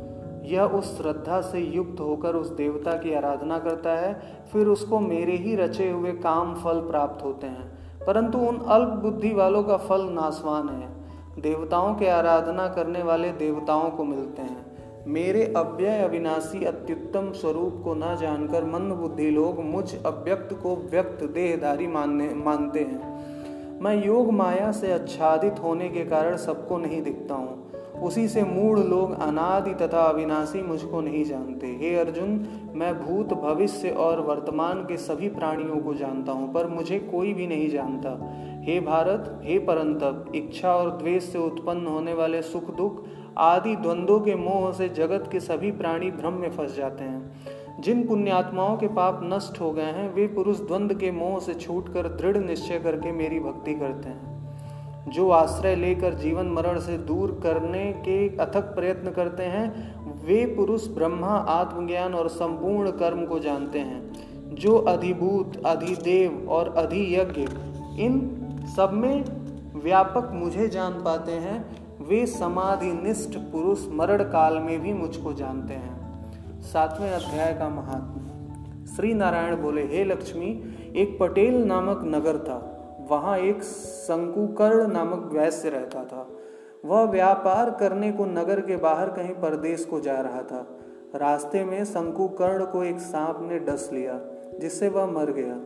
यह 0.53 0.63
उस 0.63 0.99
श्रद्धा 0.99 1.41
से 1.41 1.59
युक्त 1.59 2.01
होकर 2.01 2.35
उस 2.35 2.51
देवता 2.51 2.93
की 2.93 3.15
आराधना 3.15 3.59
करता 3.59 3.91
है, 3.91 4.23
फिर 4.53 4.67
उसको 4.67 5.01
मेरे 5.01 5.37
ही 5.37 5.57
रचे 5.57 5.91
हुए 5.91 6.13
काम 6.13 6.55
फल 6.55 6.81
प्राप्त 6.81 7.25
होते 7.25 7.47
हैं। 7.47 7.77
परंतु 8.07 8.39
उन 8.39 8.59
अल्प 8.59 8.89
बुद्धि 8.89 9.35
वालों 9.35 9.63
का 9.63 9.77
फल 9.77 10.03
नासवान 10.03 10.69
है। 10.69 10.97
देवताओं 11.43 11.95
के 11.95 12.09
आराधना 12.09 12.69
करने 12.69 13.03
वाले 13.03 13.33
देवताओं 13.33 13.91
को 13.91 14.05
मिलते 14.05 14.43
हैं। 14.43 14.67
मेरे 15.07 15.55
अव्यय 15.57 15.99
अविनाशी 15.99 16.65
अत्युत्तम 16.65 17.33
स्वरूप 17.33 17.81
को 17.85 17.95
न 17.95 18.17
जानकर 18.21 18.65
मंद 18.65 18.93
बुद्धि 18.93 19.31
लोग 19.31 19.65
मुझ 19.65 19.95
अव्यक्त 20.07 20.55
को 20.63 20.77
व्यक्त 20.77 21.25
देहधारी 21.25 21.87
मानने, 21.87 22.35
मानते 22.35 22.81
हैं। 22.81 23.17
मैं 23.81 24.07
योग 24.07 24.33
माया 24.33 24.73
से 24.73 24.93
आच्छादित 24.93 25.55
होने 25.63 25.89
के 25.89 26.05
कारण 26.05 26.37
सबको 26.37 26.79
नहीं 26.79 27.03
दिखता 27.03 27.35
हूँ। 27.35 27.71
उसी 28.03 28.29
से 28.29 28.43
मूढ़ 28.43 28.79
लोग 28.79 29.21
अनादि 29.21 29.75
तथा 29.75 30.01
अविनाशी 30.01 30.63
मुझको 30.63 31.01
नहीं 31.01 31.25
जानते। 31.25 31.67
हे 31.67 31.97
अर्जुन, 31.97 32.47
मैं 32.75 33.07
भूत 33.07 33.35
भविष्य 33.35 33.91
और 33.91 34.21
वर्तमान 34.21 34.83
के 34.83 34.97
सभी 34.97 35.29
प्राणियों 35.29 35.77
को 35.77 35.95
जानता 35.95 36.33
हूँ, 36.33 36.53
पर 36.53 36.67
मुझे 36.67 36.99
कोई 36.99 37.35
भी 37.35 37.47
नहीं 37.47 37.71
जानता। 37.71 38.33
हे 38.63 38.81
भारत, 38.81 39.41
हे 39.45 39.59
परंतप, 39.59 40.33
इच्छा 40.35 40.75
और 40.75 40.91
द्वेष 40.91 41.25
से 41.25 41.39
उत्पन्न 41.39 41.87
होने 41.87 42.13
वाले 42.15 42.43
सुख 42.43 42.77
दुख, 42.77 43.05
आदि 43.39 43.77
द्वंद्वों 43.77 44.21
के 44.21 44.35
मोह 44.35 44.73
से 44.73 44.89
जगत 44.89 45.29
के 45.33 45.41
सभी 45.41 45.71
प्राणी 45.71 46.11
भ्रम 46.11 46.33
में 46.33 46.51
फंस 46.51 46.77
जाते 46.77 47.05
हैं। 47.05 47.33
जिन 47.81 48.07
पुण्यात्माओं 48.07 48.77
के 48.77 48.89
पाप 48.89 49.21
नष्ट 49.25 49.61
हो 49.61 49.73
गए 49.73 49.83
हैं, 49.83 50.15
वे 50.15 50.27
पुरुष 50.27 50.61
द्वंद्व 50.61 50.95
के 50.95 51.11
मोह 51.11 51.41
से 51.41 51.55
छूटकर 51.55 52.03
दृढ़ 52.03 52.37
निश्चय 52.37 52.79
करके 52.79 53.13
मेरी 53.13 53.41
भक्ति 53.41 53.75
करते 53.75 54.09
हैं। 54.09 54.36
जो 55.09 55.31
आश्रय 55.31 55.75
लेकर 55.75 56.15
जीवन 56.15 56.47
मरण 56.47 56.81
से 56.81 56.99
दूर 56.99 57.41
करने 57.43 57.93
के 57.93 58.37
अथक 58.37 58.61
प्रयत्न 58.61 59.11
करते 59.11 59.43
हैं, 59.43 59.95
वे 60.27 60.47
पुरुष 60.47 60.89
ब्रह्मा, 60.89 61.29
आत्मज्ञान 61.29 62.15
और 62.15 62.29
संपूर्ण 62.29 62.91
कर्म 62.91 63.27
को 63.27 63.39
जानते 63.39 63.79
हैं। 63.79 64.13
जो 64.55 64.79
अधिभूत, 64.79 65.67
अधिदेव 65.67 66.47
और 66.51 66.69
अधियज्ञ, 66.69 67.41
इन 68.03 68.43
सब 68.77 68.93
में 68.93 69.25
व्यापक 69.83 70.31
मुझे 70.33 70.69
जान 70.69 70.93
पाते 70.93 71.33
हैं, 71.33 71.77
वे 72.09 72.27
समाधि 72.27 72.93
निष्ठ 72.93 73.39
पुरुष 73.39 73.89
मरण 73.89 74.23
काल 74.23 74.59
में 74.59 74.83
भी 74.83 74.93
मुझको 74.93 75.33
जानते 75.33 75.75
हैं। 75.75 75.97
सातवें 76.63 77.11
अध्याय 77.11 77.55
का 77.55 77.69
महात्मा 77.69 78.23
श्री 78.97 79.15
नारायण 79.15 79.57
बोले, 79.57 79.83
हे 79.83 80.05
लक्ष्मी, 80.05 80.65
एक 80.97 81.19
पटेल 81.21 81.65
नामक 81.65 82.01
नगर 82.05 82.39
था। 82.39 82.73
वहाँ 83.11 83.39
एक 83.39 83.63
संकुकर्ण 83.63 84.87
नामक 84.93 85.31
वैश्य 85.33 85.69
रहता 85.69 86.05
था। 86.05 86.29
वह 86.85 87.03
व्यापार 87.03 87.71
करने 87.71 88.13
को 88.13 88.25
नगर 88.25 88.61
के 88.61 88.77
बाहर 88.77 89.09
कहीं 89.09 89.35
परदेश 89.35 89.85
को 89.85 90.01
जा 90.01 90.21
रहा 90.21 90.43
था। 90.43 90.79
रास्ते 91.15 91.65
में 91.65 91.85
संकुकर्ण 91.85 92.65
को 92.65 92.85
एक 92.85 92.99
सांप 92.99 93.39
ने 93.43 93.59
डस 93.59 93.91
लिया, 93.93 94.21
जिससे 94.59 94.89
वह 94.89 95.07
मर 95.07 95.31
गया। 95.31 95.61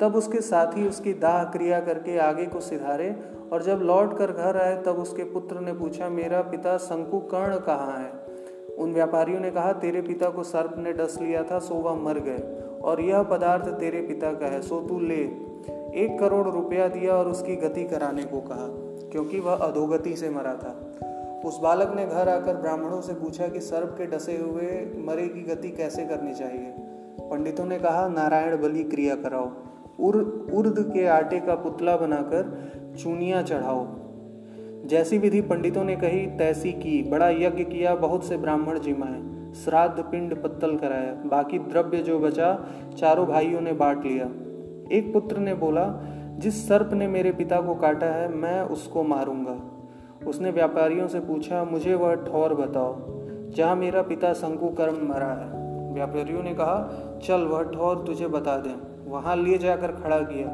तब 0.00 0.16
उसके 0.16 0.40
साथी 0.40 0.88
उसकी 0.88 1.12
दाह 1.12 1.44
क्रिया 1.44 1.80
करके 1.80 2.18
आगे 2.18 2.46
को 2.46 2.60
सिधारे 2.60 3.16
और 3.52 3.62
जब 3.62 3.78
लौट 3.82 4.18
कर 4.18 4.32
घर 4.32 4.56
आए, 4.56 4.82
तब 4.82 4.96
उसके 4.98 5.24
पुत्र 5.24 5.60
ने 5.60 5.72
पूछा, 5.72 6.08
मेरा 6.08 6.42
पिता 6.42 6.78
शंकु 6.78 7.18
कर्ण 7.18 7.58
कहाँ 7.58 7.98
है? 7.98 8.26
उन 8.78 8.92
व्यापारियों 8.92 9.40
ने 9.40 9.50
कहा, 9.50 9.72
तेरे 9.72 10.02
पिता 10.02 10.30
को 10.30 10.42
सर्प 10.42 10.74
ने 10.78 10.92
डस 10.92 11.18
लिया 11.20 11.42
था, 11.42 11.58
सो 11.58 11.74
वह 11.74 11.94
मर 11.94 12.18
गए 12.18 12.62
और 12.82 13.00
यह 13.00 13.22
पदार्थ 13.22 13.64
तेरे 13.64 14.00
पिता 14.00 14.32
का 14.32 14.46
है, 14.46 14.62
सो 14.62 14.80
तू 14.80 15.00
ले। 15.00 15.45
एक 15.96 16.18
करोड़ 16.18 16.48
रुपया 16.48 16.88
दिया 16.88 17.14
और 17.14 17.28
उसकी 17.28 17.56
गति 17.56 17.84
कराने 17.84 18.22
को 18.22 18.40
कहा, 18.40 18.66
क्योंकि 19.10 19.40
वह 19.40 19.54
अधोगति 19.54 20.16
से 20.16 20.30
मरा 20.30 20.54
था। 20.54 20.92
उस 21.44 21.58
बालक 21.60 21.92
ने 21.96 22.06
घर 22.06 22.28
आकर 22.28 22.56
ब्राह्मणों 22.56 23.00
से 23.00 23.12
पूछा 23.12 23.48
कि 23.48 23.60
सर्प 23.60 23.94
के 23.98 24.06
डसे 24.06 24.36
हुए 24.36 24.94
मरे 24.98 25.28
की 25.28 25.42
गति 25.42 25.70
कैसे 25.70 26.04
करनी 26.04 26.34
चाहिए? 26.34 26.74
पंडितों 27.20 27.64
ने 27.64 27.78
कहा, 27.78 28.08
नारायण 28.08 28.62
बलि 28.62 28.84
क्रिया 28.84 29.14
कराओ। 29.14 29.50
उर, 30.00 30.16
उर्द 30.54 30.90
के 30.94 31.06
आटे 31.06 31.40
का 31.40 31.54
पुतला 31.54 31.96
बनाकर 31.96 32.72
चूनिया 33.02 33.42
चढ़ाओ। 33.42 33.86
जैसी 34.86 35.18
विधि 35.18 35.40
पंडितों 35.40 35.84
ने 35.84 35.96
कही, 35.96 36.26
तैसी 36.26 36.72
की। 36.72 37.02
बड़ा 37.02 37.28
यज्ञ 37.28 37.64
किया, 37.64 37.94
बहुत 37.94 38.24
से 38.24 38.36
ब्राह्मण 38.36 38.78
जिमाए। 38.78 39.52
श्राद्ध 39.52 40.02
पिंड 40.02 40.42
पत्तल 40.42 40.76
कराया। 40.76 41.12
बाकी 41.26 41.58
द्रव्य 41.58 41.98
जो 41.98 42.18
बचा, 42.18 42.66
चारों 42.98 43.26
भाइयों 43.26 43.60
ने 43.60 43.72
बांट 43.72 44.04
लिया। 44.04 44.30
एक 44.92 45.12
पुत्र 45.12 45.38
ने 45.38 45.54
बोला, 45.54 45.84
जिस 46.38 46.68
सर्प 46.68 46.92
ने 46.92 47.06
मेरे 47.08 47.32
पिता 47.32 47.60
को 47.60 47.74
काटा 47.74 48.06
है, 48.06 48.28
मैं 48.28 48.60
उसको 48.62 49.02
मारूँगा। 49.02 49.56
उसने 50.26 50.50
व्यापारियों 50.50 51.08
से 51.08 51.20
पूछा, 51.20 51.64
मुझे 51.64 51.94
वह 51.94 52.14
ठौर 52.14 52.54
बताओ, 52.54 52.96
जहाँ 53.50 53.76
मेरा 53.76 54.02
पिता 54.02 54.32
शंकुकर्म 54.32 55.06
मरा 55.08 55.32
है? 55.32 55.64
व्यापारियों 55.94 56.42
ने 56.42 56.54
कहा, 56.54 56.76
चल, 57.22 57.40
वह 57.40 57.62
ठौर 57.62 58.04
तुझे 58.06 58.28
बता 58.28 58.56
दें। 58.56 59.10
वहाँ 59.10 59.36
लिए 59.36 59.58
जाकर 59.58 59.92
खड़ा 59.92 60.18
किया। 60.20 60.48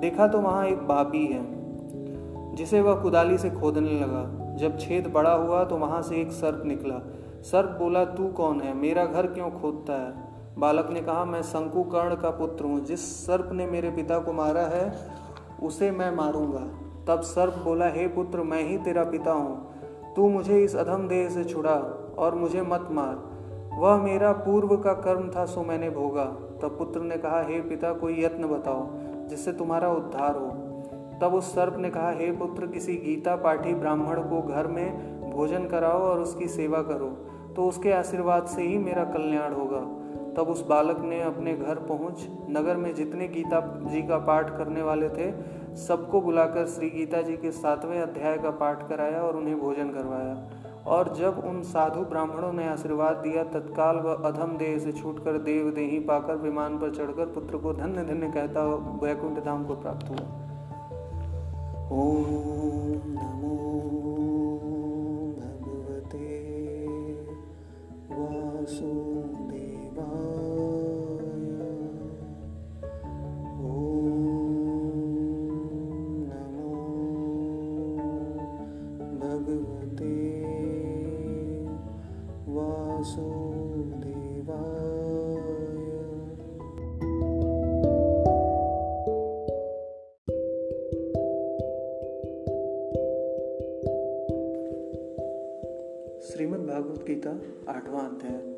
देखा 0.00 0.28
तो 0.28 0.40
वहाँ 0.40 0.66
एक 0.66 0.78
बापी 0.78 1.26
है, 1.26 1.44
जिसे 2.54 2.80
वह 2.80 2.94
कुदाली 2.94 3.38
से 3.38 3.50
खोदने 3.50 4.00
लगा। 4.00 4.54
जब 4.56 4.78
छेद 4.78 5.06
बड़ा 5.06 5.32
हुआ 5.32 5.64
तो 5.64 5.76
वहाँ 5.76 6.02
से 6.02 6.16
एक 6.16 6.30
सर्प 6.32 6.62
निकला। 6.66 7.00
सर्प 7.42 7.76
बोला, 7.78 8.04
तू 8.04 8.28
कौन 8.28 8.60
है? 8.60 8.74
मेरा 8.74 9.04
घर 9.04 9.26
क्यों 9.26 9.50
खोदता 9.50 9.92
है? 9.92 10.25
बालक 10.58 10.90
ने 10.90 11.00
कहा, 11.00 11.24
मैं 11.24 11.42
शंकुकर्ण 11.42 12.14
का 12.14 12.30
पुत्र 12.30 12.64
हूँ। 12.64 12.84
जिस 12.84 13.26
सर्प 13.26 13.50
ने 13.52 13.66
मेरे 13.66 13.90
पिता 13.90 14.18
को 14.18 14.32
मारा 14.32 14.60
है, 14.60 14.98
उसे 15.62 15.90
मैं 15.90 16.16
मारूँगा। 16.16 16.60
तब 17.08 17.20
सर्प 17.20 17.54
बोला, 17.64 17.88
हे 17.88 18.08
पुत्र, 18.08 18.42
मैं 18.42 18.62
ही 18.62 18.78
तेरा 18.78 19.04
पिता 19.04 19.32
हूँ। 19.32 19.76
तू 20.14 20.28
मुझे 20.28 20.64
इस 20.64 20.76
अधम 20.76 21.08
देह 21.08 21.28
से 21.28 21.44
छुड़ा 21.44 21.74
और 22.18 22.34
मुझे 22.34 22.62
मत 22.62 22.88
मार। 22.90 23.16
वह 23.78 23.96
मेरा 23.96 24.32
पूर्व 24.32 24.76
का 24.76 24.92
कर्म 24.92 25.30
था, 25.36 25.44
सो 25.44 25.62
मैंने 25.62 25.90
भोगा। 25.90 26.24
तब 26.62 26.76
पुत्र 26.78 27.00
ने 27.00 27.16
कहा, 27.16 27.42
हे 27.42 27.60
पिता, 27.60 27.92
कोई 27.92 28.24
यत्न 28.24 28.46
बताओ, 28.46 28.88
जिससे 29.26 29.52
तुम्हारा 29.52 29.88
उद्धार 29.88 30.36
हो। 30.36 30.48
तब 31.22 31.34
उस 31.34 31.54
सर्प 31.54 31.76
ने 31.76 31.90
कहा, 31.90 32.10
हे 32.10 32.32
पुत्र, 32.32 32.66
किसी 32.66 32.96
गीता 32.96 33.36
पाठी 33.36 33.74
ब्राह्मण 33.74 34.20
को 34.20 34.42
घर 34.42 34.66
में 34.66 35.16
भोजन 35.30 35.66
कराओ 35.66 35.98
और 35.98 36.20
उसकी 36.20 36.48
सेवा 36.48 36.82
करो 36.82 37.08
तो 37.56 37.68
उसके 37.68 37.92
आशीर्वाद 37.92 38.46
से 38.46 38.62
ही 38.62 38.78
मेरा 38.78 39.04
कल्याण 39.04 39.52
होगा। 39.52 39.95
तब 40.36 40.48
उस 40.48 40.66
बालक 40.66 41.00
ने 41.00 41.20
अपने 41.22 41.52
घर 41.54 41.74
पहुँच 41.74 42.26
नगर 42.50 42.76
में 42.76 42.94
जितने 42.94 43.28
गीता 43.28 43.60
जी 43.90 44.02
का 44.02 44.18
पाठ 44.18 44.50
करने 44.58 44.82
वाले 44.82 45.08
थे, 45.08 45.30
सबको 45.76 46.20
बुलाकर 46.20 46.66
श्री 46.66 46.90
गीता 46.90 47.22
जी 47.22 47.36
के 47.36 47.50
सातवें 47.50 48.00
अध्याय 48.00 48.38
का 48.38 48.50
पाठ 48.50 48.88
कराया 48.88 49.20
और 49.20 49.36
उन्हें 49.36 49.60
भोजन 49.60 49.90
करवाया। 49.90 50.36
और 50.86 51.14
जब 51.16 51.38
उन 51.44 51.62
साधु 51.62 52.00
ब्राह्मणों 52.00 52.52
ने 52.52 52.68
आशीर्वाद 52.68 53.16
दिया, 53.16 53.44
तत्काल 53.44 53.96
वह 53.96 54.14
अधम 54.14 54.56
देह 54.56 54.78
से 54.78 54.92
छूटकर 54.92 55.38
देव 55.38 55.70
देही 55.70 55.98
पाकर 56.00 56.36
विमान 56.36 56.78
पर 56.78 56.94
चढ़कर 56.94 57.26
पुत्र 57.26 57.56
को 57.56 57.72
धन्य 57.72 58.04
धन्य 58.04 58.30
कहता 58.32 58.64
वैकुंठ 59.02 59.44
धाम 59.44 59.64
को 59.64 59.74
प्राप्त 59.74 60.08
हुआ। 60.08 60.26
ओम 61.92 62.26
नमो 63.16 63.56
भगवते 65.40 66.28
वासुदेवाय 68.10 69.05
आठवां 97.68 98.02
अध्याय 98.02 98.56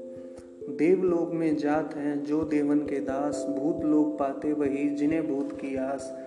देवलोक 0.68 1.30
में 1.32 1.56
जात 1.56 1.96
हैं, 1.96 2.24
जो 2.24 2.44
देवन 2.44 2.78
के 2.78 2.98
दास। 2.98 3.46
भूत 3.58 3.84
लोग 3.84 4.18
पाते 4.18 4.52
वही, 4.52 4.88
जिन्हें 4.88 5.34
भूत 5.34 5.52
की 5.52 5.76
आस। 5.76 6.18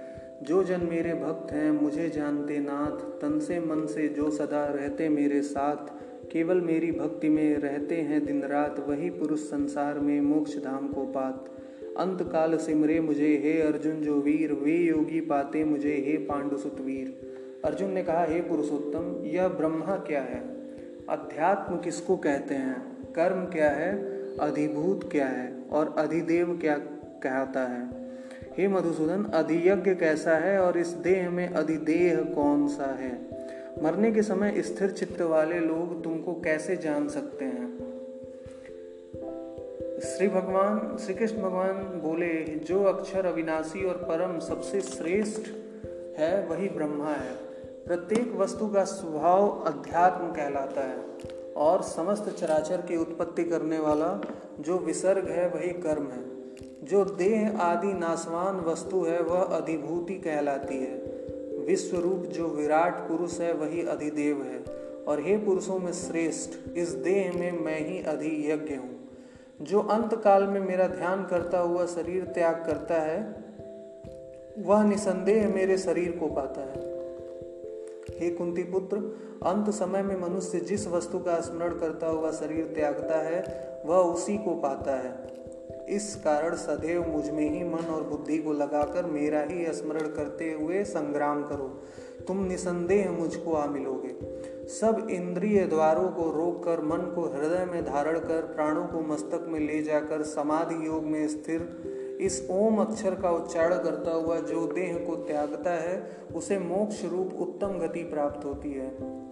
जो 0.44 0.64
जन 0.64 0.82
मेरे 0.90 1.14
भक्त 1.14 1.52
हैं, 1.52 1.72
मुझे 1.72 2.10
जानते 2.10 2.60
नाथ। 2.60 3.22
तन 3.22 3.40
से 3.40 3.60
मन 3.60 3.86
से 3.86 4.08
जो 4.08 4.32
सदा 4.32 4.66
रहते 4.66 5.10
मेरे 5.10 5.42
साथ। 5.42 5.92
केवल 6.32 6.62
मेरी 6.62 6.92
भक्ति 6.92 7.30
में 7.30 7.58
रहते 7.58 7.96
हैं 7.96 8.26
दिन 8.26 8.44
रात। 8.44 8.86
वही 8.90 9.10
पुरुष 9.10 9.40
संसार 9.40 10.00
में 10.00 10.22
मोक्ष 10.22 10.58
धाम 10.58 10.88
को 10.88 11.04
पात। 11.04 11.50
अंत 11.98 12.24
काल 12.24 12.58
सिमरे 12.58 13.00
मुझे, 13.00 13.42
हे 13.44 13.62
अर्जुन 13.62 14.02
जो 14.02 14.16
वीर। 14.16 14.54
वे 14.54 14.78
योगी 14.78 15.22
पाते 15.22 15.64
मुझे, 15.64 16.04
हे 16.08 16.18
पांडुसुत 16.18 16.82
वीर। 16.82 17.32
अर्जुन 17.66 17.92
ने 17.92 18.04
कहा, 18.04 18.26
हे 18.26 18.42
पुरुषोत्तम, 18.42 19.26
यह 19.26 19.48
ब्रह्मा 19.48 19.96
क्या 19.96 20.22
है? 20.22 20.61
अध्यात्म 21.10 21.78
किसको 21.78 22.18
कहते 22.18 22.56
हैं? 22.56 23.04
कर्म 23.14 23.46
क्या 23.46 23.70
है? 23.70 23.96
अधिभूत 24.38 25.12
क्या 25.12 25.28
है? 25.28 25.64
और 25.72 25.96
अधिदेव 25.98 26.58
क्या 26.62 26.78
कहता 27.24 27.64
है? 27.64 28.12
हे 28.58 28.68
मधुसूदन, 28.68 29.24
अधियज्ञ 29.24 29.96
कैसा 29.96 30.36
है 30.36 30.60
और 30.60 30.78
इस 30.78 30.88
देह 30.88 31.30
में 31.30 31.50
अधिदेह 31.50 32.24
कौन 32.36 32.68
सा 32.68 32.96
है? 32.96 33.20
मरने 33.84 34.12
के 34.12 34.22
समय 34.22 34.62
स्थिर 34.62 34.92
चित्त 34.92 35.22
वाले 35.22 35.60
लोग 35.60 36.04
तुमको 36.04 36.34
कैसे 36.34 36.76
जान 36.76 37.10
सकते 37.10 37.46
हैं? 37.46 37.78
श्री 40.00 40.28
भगवान, 40.28 40.98
श्री 40.98 41.14
कृष्ण 41.14 41.38
भगवान 41.38 41.74
बोले, 41.74 42.44
जो 42.44 42.84
अक्षर 42.84 43.26
अविनाशी 43.26 43.86
और 43.86 43.96
परम 43.96 44.40
सबसे 44.40 44.82
श्रेष्ठ 44.82 45.50
है, 46.20 46.48
वही 46.48 46.70
ब्रह्मा 46.70 47.12
है। 47.12 47.51
प्रत्येक 47.88 48.36
वस्तु 48.36 48.67
का 48.67 48.84
स्वभाव 48.84 49.50
अध्यात्म 49.50 50.26
कहलाता 50.32 50.82
है 50.82 51.06
और 51.58 51.82
समस्त 51.82 52.30
चराचर 52.30 52.78
की 52.78 52.98
उत्पत्ति 52.98 53.44
करने 53.44 53.80
वाला 53.80 54.22
जो 54.60 54.78
विसर्ग 54.78 55.28
है, 55.28 55.48
वही 55.48 55.70
कर्म 55.70 56.04
है। 56.04 56.32
जो 56.84 57.06
देह 57.06 57.60
आदि 57.60 57.94
नासवान 57.94 58.60
वस्तु 58.60 59.04
है, 59.04 59.22
वह 59.22 59.41
अधिभूति 59.41 60.13
कहलाती 60.13 60.78
है। 60.78 60.98
विश्व 61.65 61.98
रूप 61.98 62.17
जो 62.17 62.48
विराट 62.48 62.96
पुरुष 62.96 63.39
है, 63.39 63.54
वही 63.54 63.88
अधिदेव 63.88 64.44
है। 64.44 64.60
और 65.04 65.22
हे 65.22 65.38
पुरुषों 65.38 65.80
में 65.80 65.91
श्रेष्ठ, 65.91 66.78
इस 66.78 66.89
देह 66.89 67.39
में 67.39 67.52
मैं 67.52 67.88
ही 67.88 68.04
अधियज्ञ 68.04 68.76
हूँ। 68.76 69.10
जो 69.62 69.80
अंत 69.80 70.15
काल 70.15 70.44
में 70.44 70.62
मेरा 70.62 70.88
ध्यान 70.88 71.26
करता 71.26 71.60
हुआ 71.60 71.86
शरीर 71.86 72.26
त्याग 72.26 72.63
करता 72.65 72.96
है, 72.96 73.36
वह 74.60 74.84
निसंदेह 74.84 75.50
मेरे 75.50 75.78
शरीर 75.78 76.12
को 76.12 76.28
पाता 76.28 76.62
है। 76.62 76.90
हे 78.22 78.30
कुंती 78.30 78.64
पुत्र, 78.64 78.98
अंत 79.46 79.70
समय 79.70 80.02
में 80.02 80.22
मनुष्य 80.22 80.60
जिस 80.60 80.88
वस्तु 80.88 81.20
का 81.20 81.40
स्मरण 81.40 81.70
करता 81.70 82.08
हुआ 82.08 82.32
शरीर 82.32 82.66
त्यागता 82.66 83.22
है, 83.22 83.44
वह 83.86 83.98
उसी 83.98 84.38
को 84.38 84.56
पाता 84.56 84.96
है। 84.96 85.42
इस 85.90 86.16
कारण 86.16 86.56
सदैव 86.56 87.08
मुझमें 87.08 87.50
ही 87.50 87.64
मन 87.64 87.80
और 87.80 88.04
बुद्धि 88.04 88.38
को 88.38 88.54
लगाकर 88.54 89.06
मेरा 89.06 89.42
ही 89.42 89.74
स्मरण 89.74 90.08
करते 90.08 90.58
हुए 90.62 90.84
संग्राम 90.84 91.44
करो। 91.44 91.84
तुम 92.28 92.44
निसंदेह 92.44 93.12
मुझको 93.12 93.54
आ 93.54 93.66
मिलोगे। 93.66 94.16
सब 94.68 95.08
इंद्रिय 95.12 95.66
द्वारों 95.66 96.10
को 96.10 96.32
रोक 96.32 96.64
कर 96.64 96.82
मन 96.82 96.98
को 96.98 97.22
हृदय 97.22 97.66
में 97.72 97.86
धारण 97.86 98.20
कर, 98.20 98.42
प्राणों 98.42 98.88
को 98.88 99.02
मस्तक 99.02 99.46
में 99.50 99.60
ले 99.60 99.82
जाकर, 99.82 100.22
समाधि 100.22 100.88
योग 100.88 101.04
में 101.04 101.28
स्थिर 101.28 101.90
इस 102.22 102.48
ओम 102.52 102.78
अक्षर 102.82 103.16
का 103.16 103.30
उच्चारण 103.30 103.78
करता 103.78 104.12
हुआ 104.12 104.38
जो 104.40 104.66
देह 104.68 104.98
को 105.08 105.16
त्यागता 105.16 105.72
है 105.72 106.18
उसे 106.36 106.60
मोक्ष 106.60 107.06
रूप 107.06 107.34
उत्तम 107.34 107.68
गति 107.68 108.04
प्राप्त 108.04 108.46
होती 108.46 108.72
है। 108.74 108.88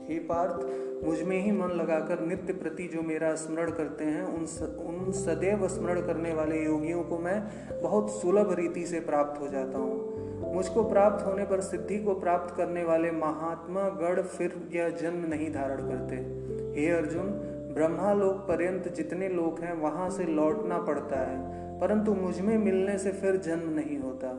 हे 0.10 0.20
पार्थ 0.20 1.06
मुझमें 1.06 1.42
ही 1.42 1.52
मन 1.52 1.68
लगाकर 1.68 2.20
नित्य 2.20 2.54
प्रति 2.54 2.90
जो 2.94 3.02
मेरा 3.02 3.36
स्मरण 3.36 3.72
करते 3.72 4.04
हैं 4.04 4.24
उन 4.24 4.46
स, 4.46 4.62
उन 4.62 5.12
सदैव 5.12 5.68
स्मरण 5.68 6.02
करने 6.02 6.34
वाले 6.34 6.64
योगियों 6.64 7.04
को 7.04 7.18
मैं 7.18 7.44
बहुत 7.82 8.12
सुलभ 8.12 8.54
रीति 8.54 8.86
से 8.86 9.00
प्राप्त 9.00 9.42
हो 9.42 9.48
जाता 9.48 9.78
हूँ। 9.78 10.54
मुझको 10.54 10.84
प्राप्त 10.84 11.26
होने 11.26 11.46
पर 11.46 11.62
सिद्धि 11.62 11.98
को 11.98 12.14
प्राप्त 12.14 12.56
करने 12.56 12.84
वाले 12.84 13.12
महात्मा 13.12 13.90
गढ़ 13.90 14.22
फिर 14.22 14.70
यह 14.76 14.90
जन्म 14.90 15.26
नहीं 15.30 15.54
धारण 15.54 15.78
करते? 15.78 16.16
हे 16.82 16.90
अर्जुन 16.90 17.30
ब्रह्मा 17.74 18.14
लोक 18.14 18.36
पर्यंत 18.36 18.94
जितने 18.94 19.30
लोग 19.30 19.60
हैं 19.60 19.74
वहाँ 19.74 20.10
से 20.10 20.24
लौटना 20.24 20.78
पड़ता 20.78 21.20
है। 21.20 21.69
परंतु 21.82 22.14
मुझमें 22.14 22.58
मिलने 22.58 22.98
से 22.98 23.12
फिर 23.12 23.36
जन्म 23.38 23.70
नहीं 23.74 23.98
होता। 23.98 24.38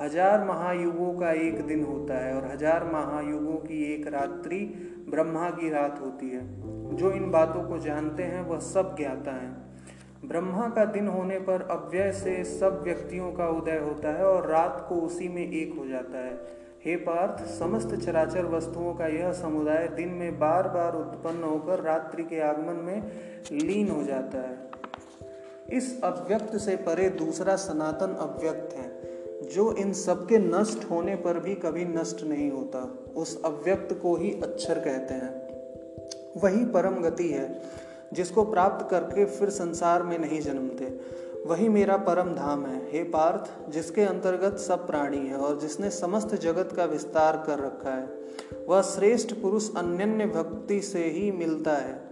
हज़ार 0.00 0.44
महायुगों 0.44 1.12
का 1.14 1.30
एक 1.32 1.60
दिन 1.66 1.84
होता 1.84 2.18
है 2.18 2.34
और 2.34 2.46
हज़ार 2.46 2.84
महायुगों 2.84 3.56
की 3.58 3.82
एक 3.94 4.06
रात्रि 4.06 4.58
ब्रह्मा 5.10 5.50
की 5.50 5.70
रात 5.70 6.00
होती 6.00 6.30
है। 6.30 6.42
जो 6.96 7.12
इन 7.12 7.30
बातों 7.30 7.62
को 7.62 7.78
जानते 7.78 8.22
हैं, 8.22 8.40
वह 8.40 8.58
सब 8.58 8.94
ज्ञाता 8.96 9.32
है। 9.32 10.28
ब्रह्मा 10.28 10.68
का 10.68 10.84
दिन 10.84 11.08
होने 11.08 11.38
पर 11.38 11.62
अव्यय 11.70 12.12
से 12.12 12.42
सब 12.44 12.82
व्यक्तियों 12.84 13.32
का 13.32 13.48
उदय 13.48 13.78
होता 13.78 14.12
है 14.12 14.24
और 14.24 14.46
रात 14.46 14.84
को 14.88 14.94
उसी 14.94 15.28
में 15.28 15.42
एक 15.42 15.74
हो 15.78 15.86
जाता 15.86 16.18
है। 16.18 16.34
हे 16.84 16.96
पार्थ, 16.96 17.44
समस्त 17.48 17.94
चराचर 17.94 18.44
वस्तुओं 18.46 18.94
का 18.94 19.06
यह 19.06 19.32
समुदाय 19.32 19.88
दिन 19.88 20.08
में 20.08 20.38
बार 20.38 20.68
बार 20.68 20.94
उत्पन्न 20.94 21.42
होकर 21.42 21.80
रात्रि 21.80 22.24
के 22.24 22.40
आगमन 22.40 22.84
में 22.84 23.02
लीन 23.52 23.88
हो 23.88 24.02
जाता 24.02 24.38
है। 24.38 24.75
इस 25.72 26.02
अव्यक्त 26.04 26.56
से 26.56 26.76
परे 26.76 27.08
दूसरा 27.08 27.56
सनातन 27.56 28.06
अव्यक्त 28.06 28.74
है, 28.74 28.96
जो 29.48 29.72
इन 29.72 29.92
सबके 29.92 30.38
नष्ट 30.38 30.90
होने 30.90 31.16
पर 31.16 31.38
भी 31.38 31.54
कभी 31.54 31.84
नष्ट 31.84 32.22
नहीं 32.22 32.50
होता, 32.50 32.98
उस 33.16 33.42
अव्यक्त 33.44 33.98
को 34.02 34.16
ही 34.16 34.30
अक्षर 34.30 34.78
कहते 34.78 35.14
हैं। 35.14 35.46
वही 36.40 36.64
परम 36.64 37.02
गति 37.02 37.28
है, 37.28 37.62
जिसको 38.12 38.44
प्राप्त 38.44 38.90
करके 38.90 39.24
फिर 39.24 39.50
संसार 39.50 40.02
में 40.02 40.18
नहीं 40.18 40.40
जन्मते। 40.40 41.00
वही 41.46 41.68
मेरा 41.68 41.96
परम 41.96 42.34
धाम 42.34 42.66
है, 42.66 42.92
हे 42.92 43.02
पार्थ, 43.02 43.70
जिसके 43.70 44.02
अंतर्गत 44.02 44.58
सब 44.58 44.86
प्राणी 44.86 45.26
है 45.26 45.36
और 45.36 45.60
जिसने 45.60 45.90
समस्त 45.90 46.34
जगत 46.34 46.72
का 46.76 46.84
विस्तार 46.84 47.44
कर 47.46 47.58
रखा 47.58 47.90
है। 47.90 48.08
वह 48.68 48.82
श्रेष्ठ 48.82 49.34
पुरुष 49.34 49.70
अन्य 49.76 50.06
भक्ति 50.06 50.80
से 50.80 51.04
ही 51.04 51.32
मिलता 51.32 51.72
है। 51.72 52.05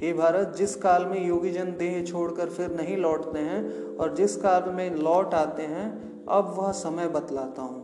हे 0.00 0.12
भारत, 0.12 0.54
जिस 0.56 0.74
काल 0.76 1.04
में 1.06 1.26
योगी 1.26 1.50
जन 1.50 1.72
देह 1.78 2.02
छोड़कर 2.04 2.48
फिर 2.48 2.70
नहीं 2.70 2.96
लौटते 2.96 3.38
हैं 3.38 3.96
और 3.96 4.14
जिस 4.14 4.36
काल 4.36 4.70
में 4.72 4.94
लौट 4.94 5.34
आते 5.34 5.62
हैं, 5.62 5.88
अब 6.28 6.54
वह 6.58 6.70
समय 6.72 7.08
बतलाता 7.08 7.62
हूँ। 7.62 7.79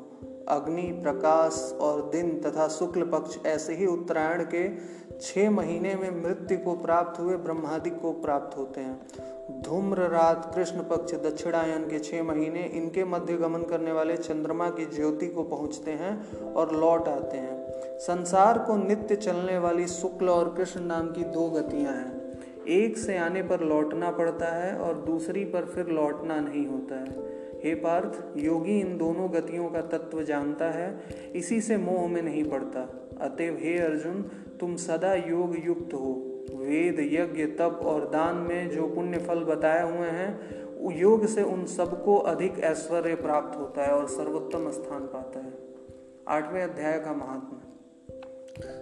अग्नि, 0.49 0.83
प्रकाश 0.83 1.79
और 1.81 2.11
दिन 2.11 2.41
तथा 2.41 2.69
शुक्ल 2.69 3.03
पक्ष 3.03 3.37
ऐसे 3.47 3.75
ही 3.75 3.87
उत्तरायण 3.87 4.45
के 4.45 4.69
छह 5.21 5.51
महीने 5.51 5.95
में 5.95 6.23
मृत्यु 6.25 6.59
को 6.59 6.75
प्राप्त 6.75 7.21
हुए 7.21 7.37
ब्रह्मादि 7.37 7.91
को 7.91 8.13
प्राप्त 8.13 8.57
होते 8.59 8.81
हैं। 8.81 9.63
धूम्र 9.63 10.03
रात 10.03 10.53
कृष्ण 10.55 10.83
पक्ष 10.83 11.15
दक्षिणायन 11.15 11.85
के 11.85 11.99
छह 11.99 12.23
महीने 12.23 12.63
इनके 12.63 13.05
मध्य 13.05 13.37
गमन 13.37 13.63
करने 13.63 13.93
वाले 13.93 14.17
चंद्रमा 14.17 14.71
की 14.71 14.87
ज्योति 14.87 15.27
को 15.27 15.43
पहुँचते 15.43 15.91
हैं 15.91 16.33
और 16.53 16.77
लौट 16.77 17.09
आते 17.09 17.37
हैं। 17.37 17.67
संसार 17.99 18.59
को 18.59 18.77
नित्य 18.77 19.17
चलने 19.17 19.59
वाली 19.59 19.87
शुक्ल 19.87 20.29
और 20.29 20.55
कृष्ण 20.55 20.81
नाम 20.81 21.13
की 21.13 21.25
दो 21.25 21.51
गतियाँ 21.51 21.93
हैं। 21.93 22.17
एक 22.69 22.99
से 22.99 23.19
आने 23.19 23.43
पर 23.43 23.61
लौटना 23.61 24.11
पड़ता 24.11 24.47
है 24.47 24.77
और 24.79 24.95
दूसरी 24.95 25.45
पर 25.45 25.65
फिर 25.65 25.87
लौटना 25.87 26.41
नहीं 26.41 26.67
होता 26.67 26.95
है। 26.95 27.36
हे 27.67 27.75
पार्थ, 27.75 28.39
योगी 28.39 28.81
इन 28.81 28.99
दोनों 28.99 29.33
गतियों 29.33 29.69
का 29.69 29.81
तत्व 29.81 30.23
जानता 30.23 30.65
है, 30.65 31.01
इसी 31.35 31.61
से 31.61 31.77
मोह 31.77 32.09
में 32.09 32.23
नहीं 32.23 32.45
पड़ता। 32.45 33.11
अतएव 33.21 33.59
हे 33.61 33.79
अर्जुन, 33.79 34.23
तुम 34.61 34.77
सदा 34.77 35.15
योग 35.15 35.57
युक्त 35.65 35.95
हो। 35.95 36.33
वेद, 36.55 37.01
यज्ञ, 37.01 37.45
तप 37.45 37.81
और 37.83 38.09
दान 38.09 38.37
में 38.37 38.71
जो 38.71 38.87
पुण्य 38.87 39.19
फल 39.19 39.45
बताए 39.45 39.83
हुए 39.93 40.09
हैं 40.09 40.67
योग 40.93 41.27
से 41.27 41.43
उन 41.43 41.65
सबको 41.67 42.17
अधिक 42.17 42.59
ऐश्वर्य 42.59 43.15
प्राप्त 43.15 43.59
होता 43.59 43.85
है 43.85 43.93
और 43.93 44.07
सर्वोत्तम 44.07 44.71
स्थान 44.71 45.01
पाता 45.01 45.41
है। 45.41 45.53
आठवें 46.29 46.63
अध्याय 46.63 47.01
का 47.01 47.13
महात्मा 47.13 47.66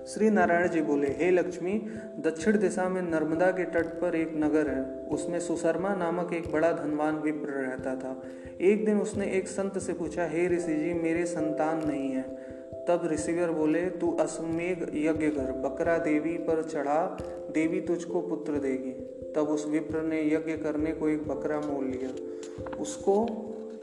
श्री 0.06 0.30
नारायण 0.30 0.68
जी 0.68 0.80
बोले, 0.80 1.06
हे 1.06 1.30
लक्ष्मी, 1.30 1.72
दक्षिण 2.18 2.58
दिशा 2.58 2.88
में 2.88 3.02
नर्मदा 3.02 3.50
के 3.50 3.64
तट 3.64 3.86
पर 4.00 4.14
एक 4.14 4.32
नगर 4.36 4.68
है। 4.68 5.06
उसमें 5.06 5.40
सुशर्मा 5.40 5.94
नामक 5.94 6.32
एक 6.32 6.52
बड़ा 6.52 6.72
धनवान 6.72 7.16
विप्र 7.16 7.48
रहता 7.48 7.96
था। 7.96 8.22
एक 8.60 8.86
दिन 8.86 9.00
उसने 9.00 9.26
एक 9.26 9.48
संत 9.48 9.78
से 9.78 9.92
पूछा, 9.92 10.24
हे 10.26 10.48
ऋषि 10.48 10.74
जी, 10.74 10.94
मेरे 10.94 11.26
संतान 11.26 11.88
नहीं 11.88 12.10
है। 12.10 12.22
तब 12.88 13.08
ऋषिवर 13.12 13.50
बोले, 13.50 13.86
तू 13.86 14.12
अश्वमेघ 14.12 14.82
यज्ञ 14.82 15.26
कर, 15.26 15.52
बकरा 15.52 15.98
देवी 15.98 16.34
पर 16.34 16.62
चढ़ा, 16.62 17.18
देवी 17.54 17.80
तुझको 17.80 18.20
पुत्र 18.20 18.52
देगी। 18.52 18.92
तब 19.32 19.42
उस 19.42 19.66
विप्र 19.66 20.02
ने 20.02 20.22
यज्ञ 20.22 20.52
करने 20.52 20.92
को 20.92 21.08
एक 21.08 21.28
बकरा 21.28 21.60
मोल 21.60 21.84
लिया। 21.84 22.10
उसको 22.76 23.26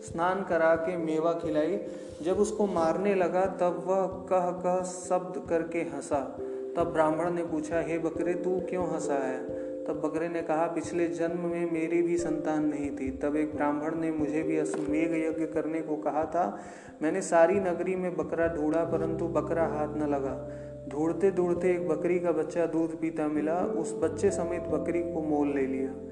स्नान 0.02 0.44
करा 0.44 0.76
के 0.76 0.98
मेवा 0.98 1.34
खिलाई। 1.34 1.80
जब 2.22 2.38
उसको 2.38 2.66
मारने 2.66 3.16
लगा, 3.16 3.46
तब 3.46 3.84
वह 3.88 4.08
कह 4.08 4.52
कह 4.52 4.84
शब्द 4.84 5.50
करके 5.50 5.80
हंसा। 5.80 6.38
तब 6.78 6.84
ब्राह्मण 6.84 7.32
ने 7.32 7.44
पूछा, 7.44 7.80
हे 7.80 7.98
बकरे, 7.98 8.34
तू 8.34 8.62
क्यों 8.70 8.90
हंसा 8.90 9.14
है? 9.14 9.62
तब 9.86 10.02
बकरे 10.06 10.30
ने 10.30 10.42
कहा, 10.42 10.66
पिछले 10.66 11.08
जन्म 11.08 11.40
में 11.40 11.72
मेरी 11.72 12.02
भी 12.02 12.18
संतान 12.18 12.66
नहीं 12.66 12.92
थी। 12.92 13.18
तब 13.18 13.36
एक 13.36 13.56
ब्राह्मण 13.56 13.96
ने 13.96 14.12
मुझे 14.12 14.44
भी 14.44 14.58
अश्वमेघ 14.58 15.12
यज्ञ 15.12 15.46
करने 15.46 15.82
को 15.82 15.96
कहा 15.96 16.26
था। 16.26 16.60
मैंने 17.02 17.22
सारी 17.22 17.60
नगरी 17.60 17.96
में 17.96 18.18
बकरा 18.18 18.48
ढूंढा, 18.48 18.84
परंतु 18.84 19.28
बकरा 19.28 19.68
हाथ 19.68 19.88
न 19.88 20.04
लगा। 20.04 20.52
ढूंढते 20.90 21.32
ढूंढते 21.32 21.72
एक 21.72 21.88
बकरी 21.88 22.20
का 22.20 22.32
बच्चा 22.32 22.66
दूध 22.66 23.00
पीता 23.00 23.28
मिला। 23.28 23.60
उस 23.60 23.96
बच्चे 24.02 24.32
समेत 24.32 24.62
बकरी 24.62 25.04
को 25.04 25.22
मोल 25.22 25.48
ले 25.48 25.66
लिया। 25.66 26.11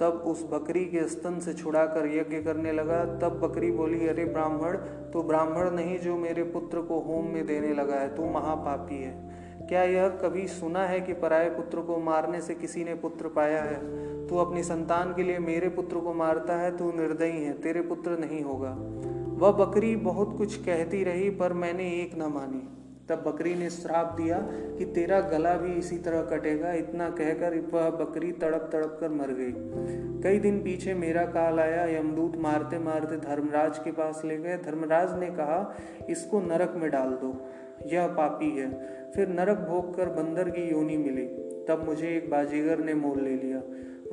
तब 0.00 0.12
उस 0.12 0.46
बकरी 0.52 0.84
के 0.84 1.08
स्तन 1.08 1.38
से 1.38 1.52
छुड़ाकर 1.52 2.06
यज्ञ 2.06 2.36
करने 2.36 2.72
लगा। 2.72 3.04
तब 3.04 3.40
बकरी 3.40 3.70
बोली, 3.70 4.08
अरे 4.08 4.24
ब्राह्मण, 4.24 4.76
तू 5.12 5.22
ब्राह्मण 5.22 5.70
नहीं 5.70 5.98
जो 5.98 6.16
मेरे 6.16 6.42
पुत्र 6.42 6.82
को 6.82 6.98
होम 7.00 7.26
में 7.26 7.46
देने 7.46 7.74
लगा 7.74 7.94
है, 7.94 8.16
तू 8.16 8.24
महापापी 8.24 9.02
है। 9.02 9.34
क्या 9.68 9.82
यह 9.82 10.08
कभी 10.08 10.46
सुना 10.46 10.86
है 10.86 11.00
कि 11.00 11.12
पराये 11.12 11.50
पुत्र 11.50 11.80
को 11.80 11.98
मारने 11.98 12.40
से 12.40 12.54
किसी 12.54 12.84
ने 12.84 12.94
पुत्र 12.94 13.28
पाया 13.28 13.62
है? 13.62 14.04
तू 14.26 14.36
अपनी 14.36 14.62
संतान 14.62 15.14
के 15.14 15.22
लिए 15.22 15.38
मेरे 15.38 15.68
पुत्र 15.68 15.96
को 15.96 16.14
मारता 16.14 16.56
है, 16.56 16.76
तू 16.76 16.92
निर्दयी 16.92 17.44
है, 17.44 17.52
तेरे 17.52 17.80
पुत्र 17.80 18.10
नहीं 18.10 18.42
होगा। 18.42 18.76
वह 19.36 19.52
बकरी 19.52 19.96
बहुत 19.96 20.38
कुछ 20.38 20.64
कहती 20.64 21.04
रही, 21.04 21.30
पर 21.30 21.52
मैंने 21.52 21.88
एक 21.88 22.18
न 22.18 22.22
मानी। 22.22 22.83
तब 23.08 23.24
बकरी 23.26 23.54
ने 23.54 23.70
श्राप 23.70 24.14
दिया 24.20 24.38
कि 24.52 24.84
तेरा 24.84 25.20
गला 25.20 25.54
भी 25.54 25.72
इसी 25.72 25.98
तरह 25.98 26.22
कटेगा। 26.22 26.72
इतना 26.72 27.10
कहकर 27.10 27.58
वह 27.72 27.90
बकरी 27.90 28.32
तड़प 28.32 28.68
तड़प 28.72 28.96
कर 29.00 29.08
मर 29.08 29.26
गई। 29.30 29.52
कई 30.22 30.38
दिन 30.38 30.62
पीछे 30.62 30.94
मेरा 30.94 31.24
काल 31.26 31.60
आया। 31.60 31.98
यमदूत 31.98 32.36
मारते 32.36 32.78
मारते 32.78 33.16
धर्मराज 33.16 33.78
के 33.78 33.92
पास 33.92 34.22
ले 34.24 34.36
गए। 34.36 34.58
धर्मराज 34.58 35.18
ने 35.18 35.26
कहा, 35.26 35.76
इसको 36.10 36.40
नरक 36.40 36.72
में 36.76 36.90
डाल 36.90 37.08
दो। 37.08 37.50
यह 37.86 38.06
पापी 38.06 38.50
है। 38.58 38.70
फिर 39.12 39.28
नरक 39.28 39.56
भोग 39.56 39.96
कर 39.96 40.08
बंदर 40.08 40.50
की 40.50 40.70
योनी 40.70 40.96
मिली। 40.96 41.44
तब 41.68 41.84
मुझे 41.84 42.08
एक 42.08 42.30
बाजीगर 42.30 42.78
ने 42.78 42.94
मोल 42.94 43.20
ले 43.20 43.30
लिया। 43.30 43.62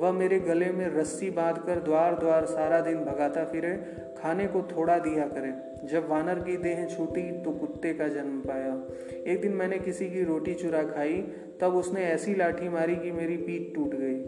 वह 0.02 0.12
मेरे 0.12 0.40
गले 0.40 0.72
में 0.72 0.94
रस्सी 0.94 1.30
बांधकर 1.30 1.78
द्वार 1.78 2.18
द्वार 2.18 2.44
सारा 2.44 2.80
दिन 2.80 2.96
भगाता 2.96 3.44
फिरे, 3.44 3.72
खाने 4.18 4.46
को 4.46 4.62
थोड़ा 4.62 4.98
दिया 4.98 5.26
करे। 5.26 5.52
जब 5.86 6.08
वानर 6.08 6.34
की 6.34 6.56
देह 6.56 6.86
छूटी 6.86 7.42
तो 7.42 7.50
कुत्ते 7.50 7.94
का 7.94 8.08
जन्म 8.08 8.40
पाया। 8.40 8.84
एक 9.32 9.40
दिन 9.40 9.52
मैंने 9.52 9.78
किसी 9.78 10.10
की 10.10 10.24
रोटी 10.24 10.54
चुरा 10.54 10.82
खाई, 10.82 11.32
तब 11.60 11.74
उसने 11.74 12.00
ऐसी 12.00 12.34
लाठी 12.34 12.68
मारी 12.68 12.96
कि 12.96 13.12
मेरी 13.12 13.36
पीठ 13.36 13.74
टूट 13.74 13.94
गई। 13.94 14.24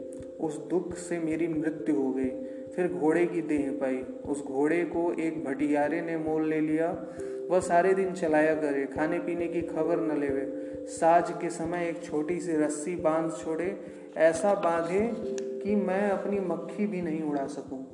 उस 0.46 0.58
दुख 0.58 0.94
से 0.94 1.18
मेरी 1.18 1.48
मृत्यु 1.48 1.96
हो 1.96 2.12
गई। 2.12 2.30
फिर 2.76 2.88
घोड़े 2.88 3.26
की 3.26 3.42
देह 3.42 3.78
पाई। 3.80 3.96
उस 4.26 4.44
घोड़े 4.44 4.84
को 4.84 5.12
एक 5.12 5.44
भटियारे 5.44 6.00
ने 6.00 6.16
मोल 6.16 6.48
ले 6.48 6.60
लिया। 6.60 7.06
वह 7.50 7.60
सारे 7.60 7.94
दिन 7.94 8.12
चलाया 8.12 8.54
करे, 8.54 8.86
खाने 8.86 9.18
पीने 9.18 9.48
की 9.48 9.62
खबर 9.62 9.96
न 9.96 10.20
लेवे। 10.20 10.63
साज 10.86 11.30
के 11.30 11.50
समय 11.50 11.88
एक 11.88 12.04
छोटी 12.04 12.40
सी 12.40 12.52
रस्सी 12.52 12.96
बाँध 12.96 13.32
छोड़े। 13.32 13.80
ऐसा 14.16 14.54
बांधे 14.54 15.12
कि 15.60 15.76
मैं 15.76 16.10
अपनी 16.10 16.40
मक्खी 16.40 16.86
भी 16.86 17.02
नहीं 17.02 17.22
उड़ा 17.22 17.46
सकूँ। 17.46 17.86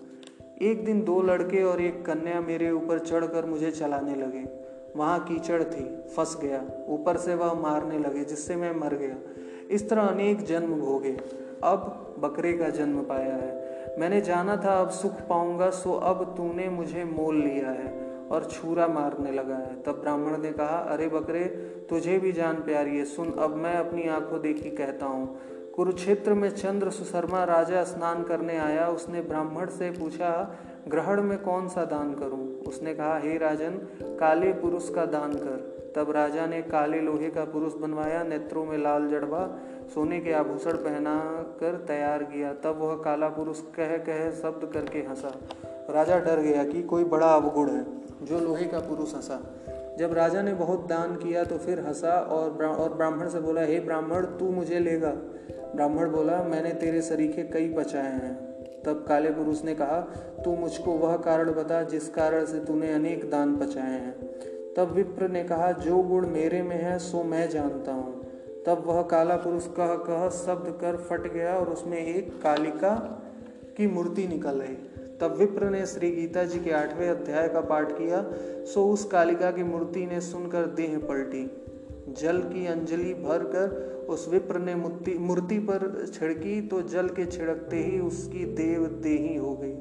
एक 0.62 0.85
दिन 0.85 1.05
दो 1.05 1.22
लड़के 1.22 1.62
और 1.62 1.81
एक 1.81 2.07
कन्या 2.07 2.40
मेरे 2.40 2.70
ऊपर 2.70 2.98
चढ़कर 2.98 3.46
मुझे 3.46 3.70
चलाने 3.70 4.14
लगे। 4.14 4.70
वहाँ 4.96 5.24
कीचड़ 5.24 5.62
थी, 5.62 5.96
फंस 6.16 6.38
गया। 6.42 6.87
ऊपर 6.88 7.16
से 7.16 7.35
वह 7.35 7.55
मारने 7.55 7.98
लगे, 7.98 8.24
जिससे 8.24 8.57
मैं 8.57 8.76
मर 8.76 8.94
गया। 8.94 9.16
इस 9.70 9.90
तरह 9.90 10.03
अनेक 10.03 10.44
जन्म 10.44 10.81
भोगे। 10.81 11.16
अब 11.64 12.07
बकरे 12.18 12.53
का 12.53 12.68
जन्म 12.68 13.03
पाया 13.03 13.35
है। 13.35 13.61
मैंने 13.98 14.20
जाना 14.20 14.57
था, 14.57 14.81
अब 14.81 14.90
सुख 14.90 15.20
पाऊँगा, 15.20 15.70
सो 15.70 15.92
अब 15.92 16.35
तूने 16.37 16.68
मुझे 16.68 17.05
मोल 17.05 17.37
लिया 17.37 17.70
है। 17.70 18.10
और 18.31 18.45
छुरा 18.45 18.87
मारने 18.87 19.33
लगा 19.33 19.57
है। 19.57 19.83
तब 19.83 19.93
ब्राह्मण 19.93 20.38
ने 20.38 20.53
कहा, 20.53 20.79
अरे 20.79 21.09
बकरे, 21.09 21.45
तुझे 21.90 22.19
भी 22.19 22.33
जान 22.33 22.55
प्यारी 22.55 22.99
है। 22.99 23.05
सुन, 23.05 23.33
अब 23.33 23.55
मैं 23.55 23.75
अपनी 23.75 24.09
आँखों 24.09 24.40
देखी 24.40 24.71
कहता 24.71 25.07
हूँ। 25.07 25.38
कुरुक्षेत्र 25.77 26.35
में 26.35 26.51
चंद्र 26.51 26.90
सुशर्मा 26.90 27.45
राजा 27.45 27.85
स्नान 27.85 28.23
करने 28.23 28.59
आया। 28.59 28.88
उसने 28.88 29.21
ब्राह्मण 29.21 29.66
से 29.66 29.90
पूछा, 29.90 30.55
ग्रहण 30.88 31.23
में 31.23 31.38
कौन 31.38 31.69
सा 31.69 31.85
दान 31.85 32.14
करूँ? 32.14 32.61
उसने 32.61 32.95
कहा, 32.95 33.19
हे 33.19 33.38
राजन, 33.38 33.71
काले 34.03 34.53
पुरुष 34.53 34.95
का 34.95 35.07
दान 35.07 35.33
कर। 35.33 35.81
तब 35.97 36.11
राजा 36.11 36.47
ने 36.47 36.62
काले 36.62 37.01
लोहे 37.01 37.31
का 37.31 37.45
पुरुष 37.45 37.75
बनवाया, 37.75 38.23
नेत्रों 38.23 38.64
में 38.66 38.79
लाल 38.79 39.09
जड़वा, 39.09 39.59
सोने 39.95 40.21
के 40.21 40.33
आभूषण 40.33 40.73
पहना 40.73 41.21
कर 41.61 41.85
तैयार 41.88 42.23
किया। 42.23 42.53
तब 42.53 42.79
वह 42.79 42.95
काला 42.95 43.29
पुरुष 43.29 43.61
कह 43.61 43.97
कह 43.97 44.31
शब्द 44.31 44.71
करके 44.73 44.99
हंसा। 44.99 45.40
राजा 45.90 46.19
डर 46.19 46.40
गया 46.40 46.64
कि 46.64 46.83
कोई 46.83 47.05
बड़ा 47.05 47.27
अवगुण 47.27 47.71
है। 47.71 48.10
जो 48.23 48.41
लोहे 48.41 48.65
का 48.65 48.79
पुरुष 48.79 49.15
हंसा। 49.15 49.55
जब 49.99 50.13
राजा 50.13 50.43
ने 50.43 50.55
बहुत 50.55 50.87
दान 50.89 51.15
किया 51.15 51.45
तो 51.45 51.59
फिर 51.59 51.81
हंसा 51.81 52.13
और 52.13 52.67
और 52.67 52.95
ब्राह्मण 52.95 53.29
से 53.29 53.41
बोला, 53.41 53.61
हे 53.61 53.81
ब्राह्मण, 53.81 54.27
तू 54.27 54.51
मुझे 54.51 54.79
लेगा। 54.79 55.11
ब्राह्मण 55.75 56.11
बोला, 56.11 56.43
मैंने 56.43 56.73
तेरे 56.73 57.03
सरीखे 57.03 57.43
कई 57.43 57.69
बचाए 57.69 58.13
हैं। 58.13 58.51
तब 58.83 59.05
काले 59.09 59.31
पुरुष 59.31 59.65
ने 59.65 59.75
कहा, 59.75 60.01
तू 60.45 60.57
मुझको 60.57 60.93
वह 60.93 61.17
कारण 61.17 61.53
बता 61.53 61.83
जिस 61.83 62.09
कारण 62.09 62.45
से 62.45 62.59
तूने 62.59 62.93
अनेक 62.93 63.31
दान 63.31 63.57
बचाए 63.57 63.91
हैं। 63.91 64.31
तब 64.77 64.93
विप्र 64.93 65.29
ने 65.29 65.45
कहा, 65.45 65.73
जो 65.73 66.03
गुण 66.03 66.27
मेरे 66.27 66.63
में 66.63 66.83
है, 66.83 66.99
सो 66.99 67.23
मैं 67.23 67.49
जानता 67.51 67.93
हूँ। 67.93 68.21
तब 68.67 68.83
वह 68.87 69.03
काला 69.03 69.37
पुरुष 69.37 69.67
कह 69.67 69.95
कह 69.95 70.29
शब्द 70.29 70.81
कर 70.81 70.97
फट 70.97 71.33
गया 71.33 71.55
और 71.55 71.69
उसमें 71.69 71.99
एक 71.99 72.43
कालिका 72.43 73.23
की 73.77 73.87
मूर्ति 73.87 74.29
निकल 74.29 74.61
आई। 74.61 74.79
तब 75.21 75.35
विप्र 75.37 75.71
ने 75.71 75.85
श्री 75.87 76.11
गीता 76.11 76.45
जी 76.45 76.59
के 76.59 76.71
आठवें 76.71 77.09
अध्याय 77.09 77.49
का 77.49 77.61
पाठ 77.61 77.93
किया। 77.93 78.25
सो 78.65 78.85
उस 78.87 79.05
कालिका 79.05 79.51
की 79.51 79.63
मूर्ति 79.63 80.05
ने 80.07 80.21
सुनकर 80.21 80.67
देह 80.77 80.99
पलटी। 80.99 81.45
जल 82.19 82.39
की 82.39 82.67
अंजलि 82.67 83.15
भर 83.15 83.45
कर 83.45 84.07
उस 84.09 84.29
विप्र 84.29 84.59
ने 84.59 84.75
मूर्ति 84.75 85.59
पर 85.61 86.07
छिड़की 86.15 86.61
तो 86.61 86.81
जल 86.83 87.09
के 87.09 87.27
छिड़कते 87.27 87.77
ही 87.77 88.01
उसकी 88.01 88.45
देव 88.55 88.87
देही 89.03 89.37
हो 89.37 89.55
गई 89.55 89.77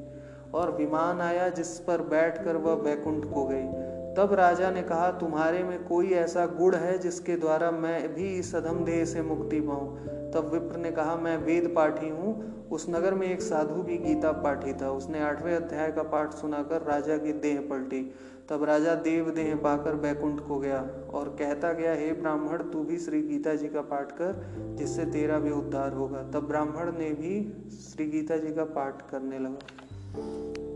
और 0.54 0.76
विमान 0.76 1.20
आया 1.20 1.48
जिस 1.48 1.78
पर 1.78 2.02
बैठकर 2.08 2.56
वह 2.56 2.74
बैकुंठ 2.74 3.24
को 3.24 3.44
गई। 3.44 3.89
तब 4.16 4.32
राजा 4.32 4.70
ने 4.70 4.82
कहा, 4.82 5.10
तुम्हारे 5.10 5.62
में 5.62 5.84
कोई 5.84 6.10
ऐसा 6.10 6.46
गुण 6.46 6.74
है 6.74 6.98
जिसके 6.98 7.36
द्वारा 7.36 7.70
मैं 7.70 8.14
भी 8.14 8.38
इस 8.38 8.54
अधम 8.54 8.84
देह 8.84 9.04
से 9.04 9.22
मुक्ति 9.22 9.60
पाऊँ? 9.60 9.98
तब 10.30 10.50
विप्र 10.52 10.76
ने 10.76 10.90
कहा, 10.90 11.16
मैं 11.16 11.36
वेद 11.38 11.72
पाठी 11.76 12.08
हूँ। 12.08 12.60
उस 12.68 12.86
नगर 12.90 13.14
में 13.14 13.26
एक 13.26 13.42
साधु 13.42 13.82
भी 13.82 13.98
गीता 13.98 14.32
पाठी 14.32 14.72
था। 14.72 14.90
उसने 14.90 15.20
आठवें 15.20 15.56
अध्याय 15.56 15.92
का 15.92 16.02
पाठ 16.02 16.34
सुनाकर 16.34 16.82
राजा 16.82 17.16
की 17.16 17.32
देह 17.32 17.66
पलटी। 17.70 18.14
तब 18.48 18.64
राजा 18.64 18.94
देव 18.94 19.30
देह 19.30 19.56
पाकर 19.56 19.94
बैकुंठ 19.94 20.40
को 20.40 20.58
गया 20.58 20.86
और 21.14 21.28
कहता 21.28 21.72
गया, 21.72 21.92
हे 21.92 22.12
ब्राह्मण, 22.12 22.62
तू 22.62 22.84
भी 22.84 22.98
श्री 22.98 23.22
गीता 23.22 23.54
जी 23.54 23.68
का 23.68 23.80
पाठ 23.80 24.12
कर, 24.12 24.46
जिससे 24.58 25.04
तेरा 25.04 25.38
भी 25.38 25.50
उद्धार 25.50 25.92
होगा। 25.92 26.22
तब 26.22 26.40
ब्राह्मण 26.40 26.98
ने 26.98 27.10
भी 27.10 27.64
श्री 27.70 28.06
गीता 28.06 28.36
जी 28.36 28.54
का 28.54 28.64
पाठ 28.64 29.10
करने 29.10 29.38
लगा। 29.38 30.69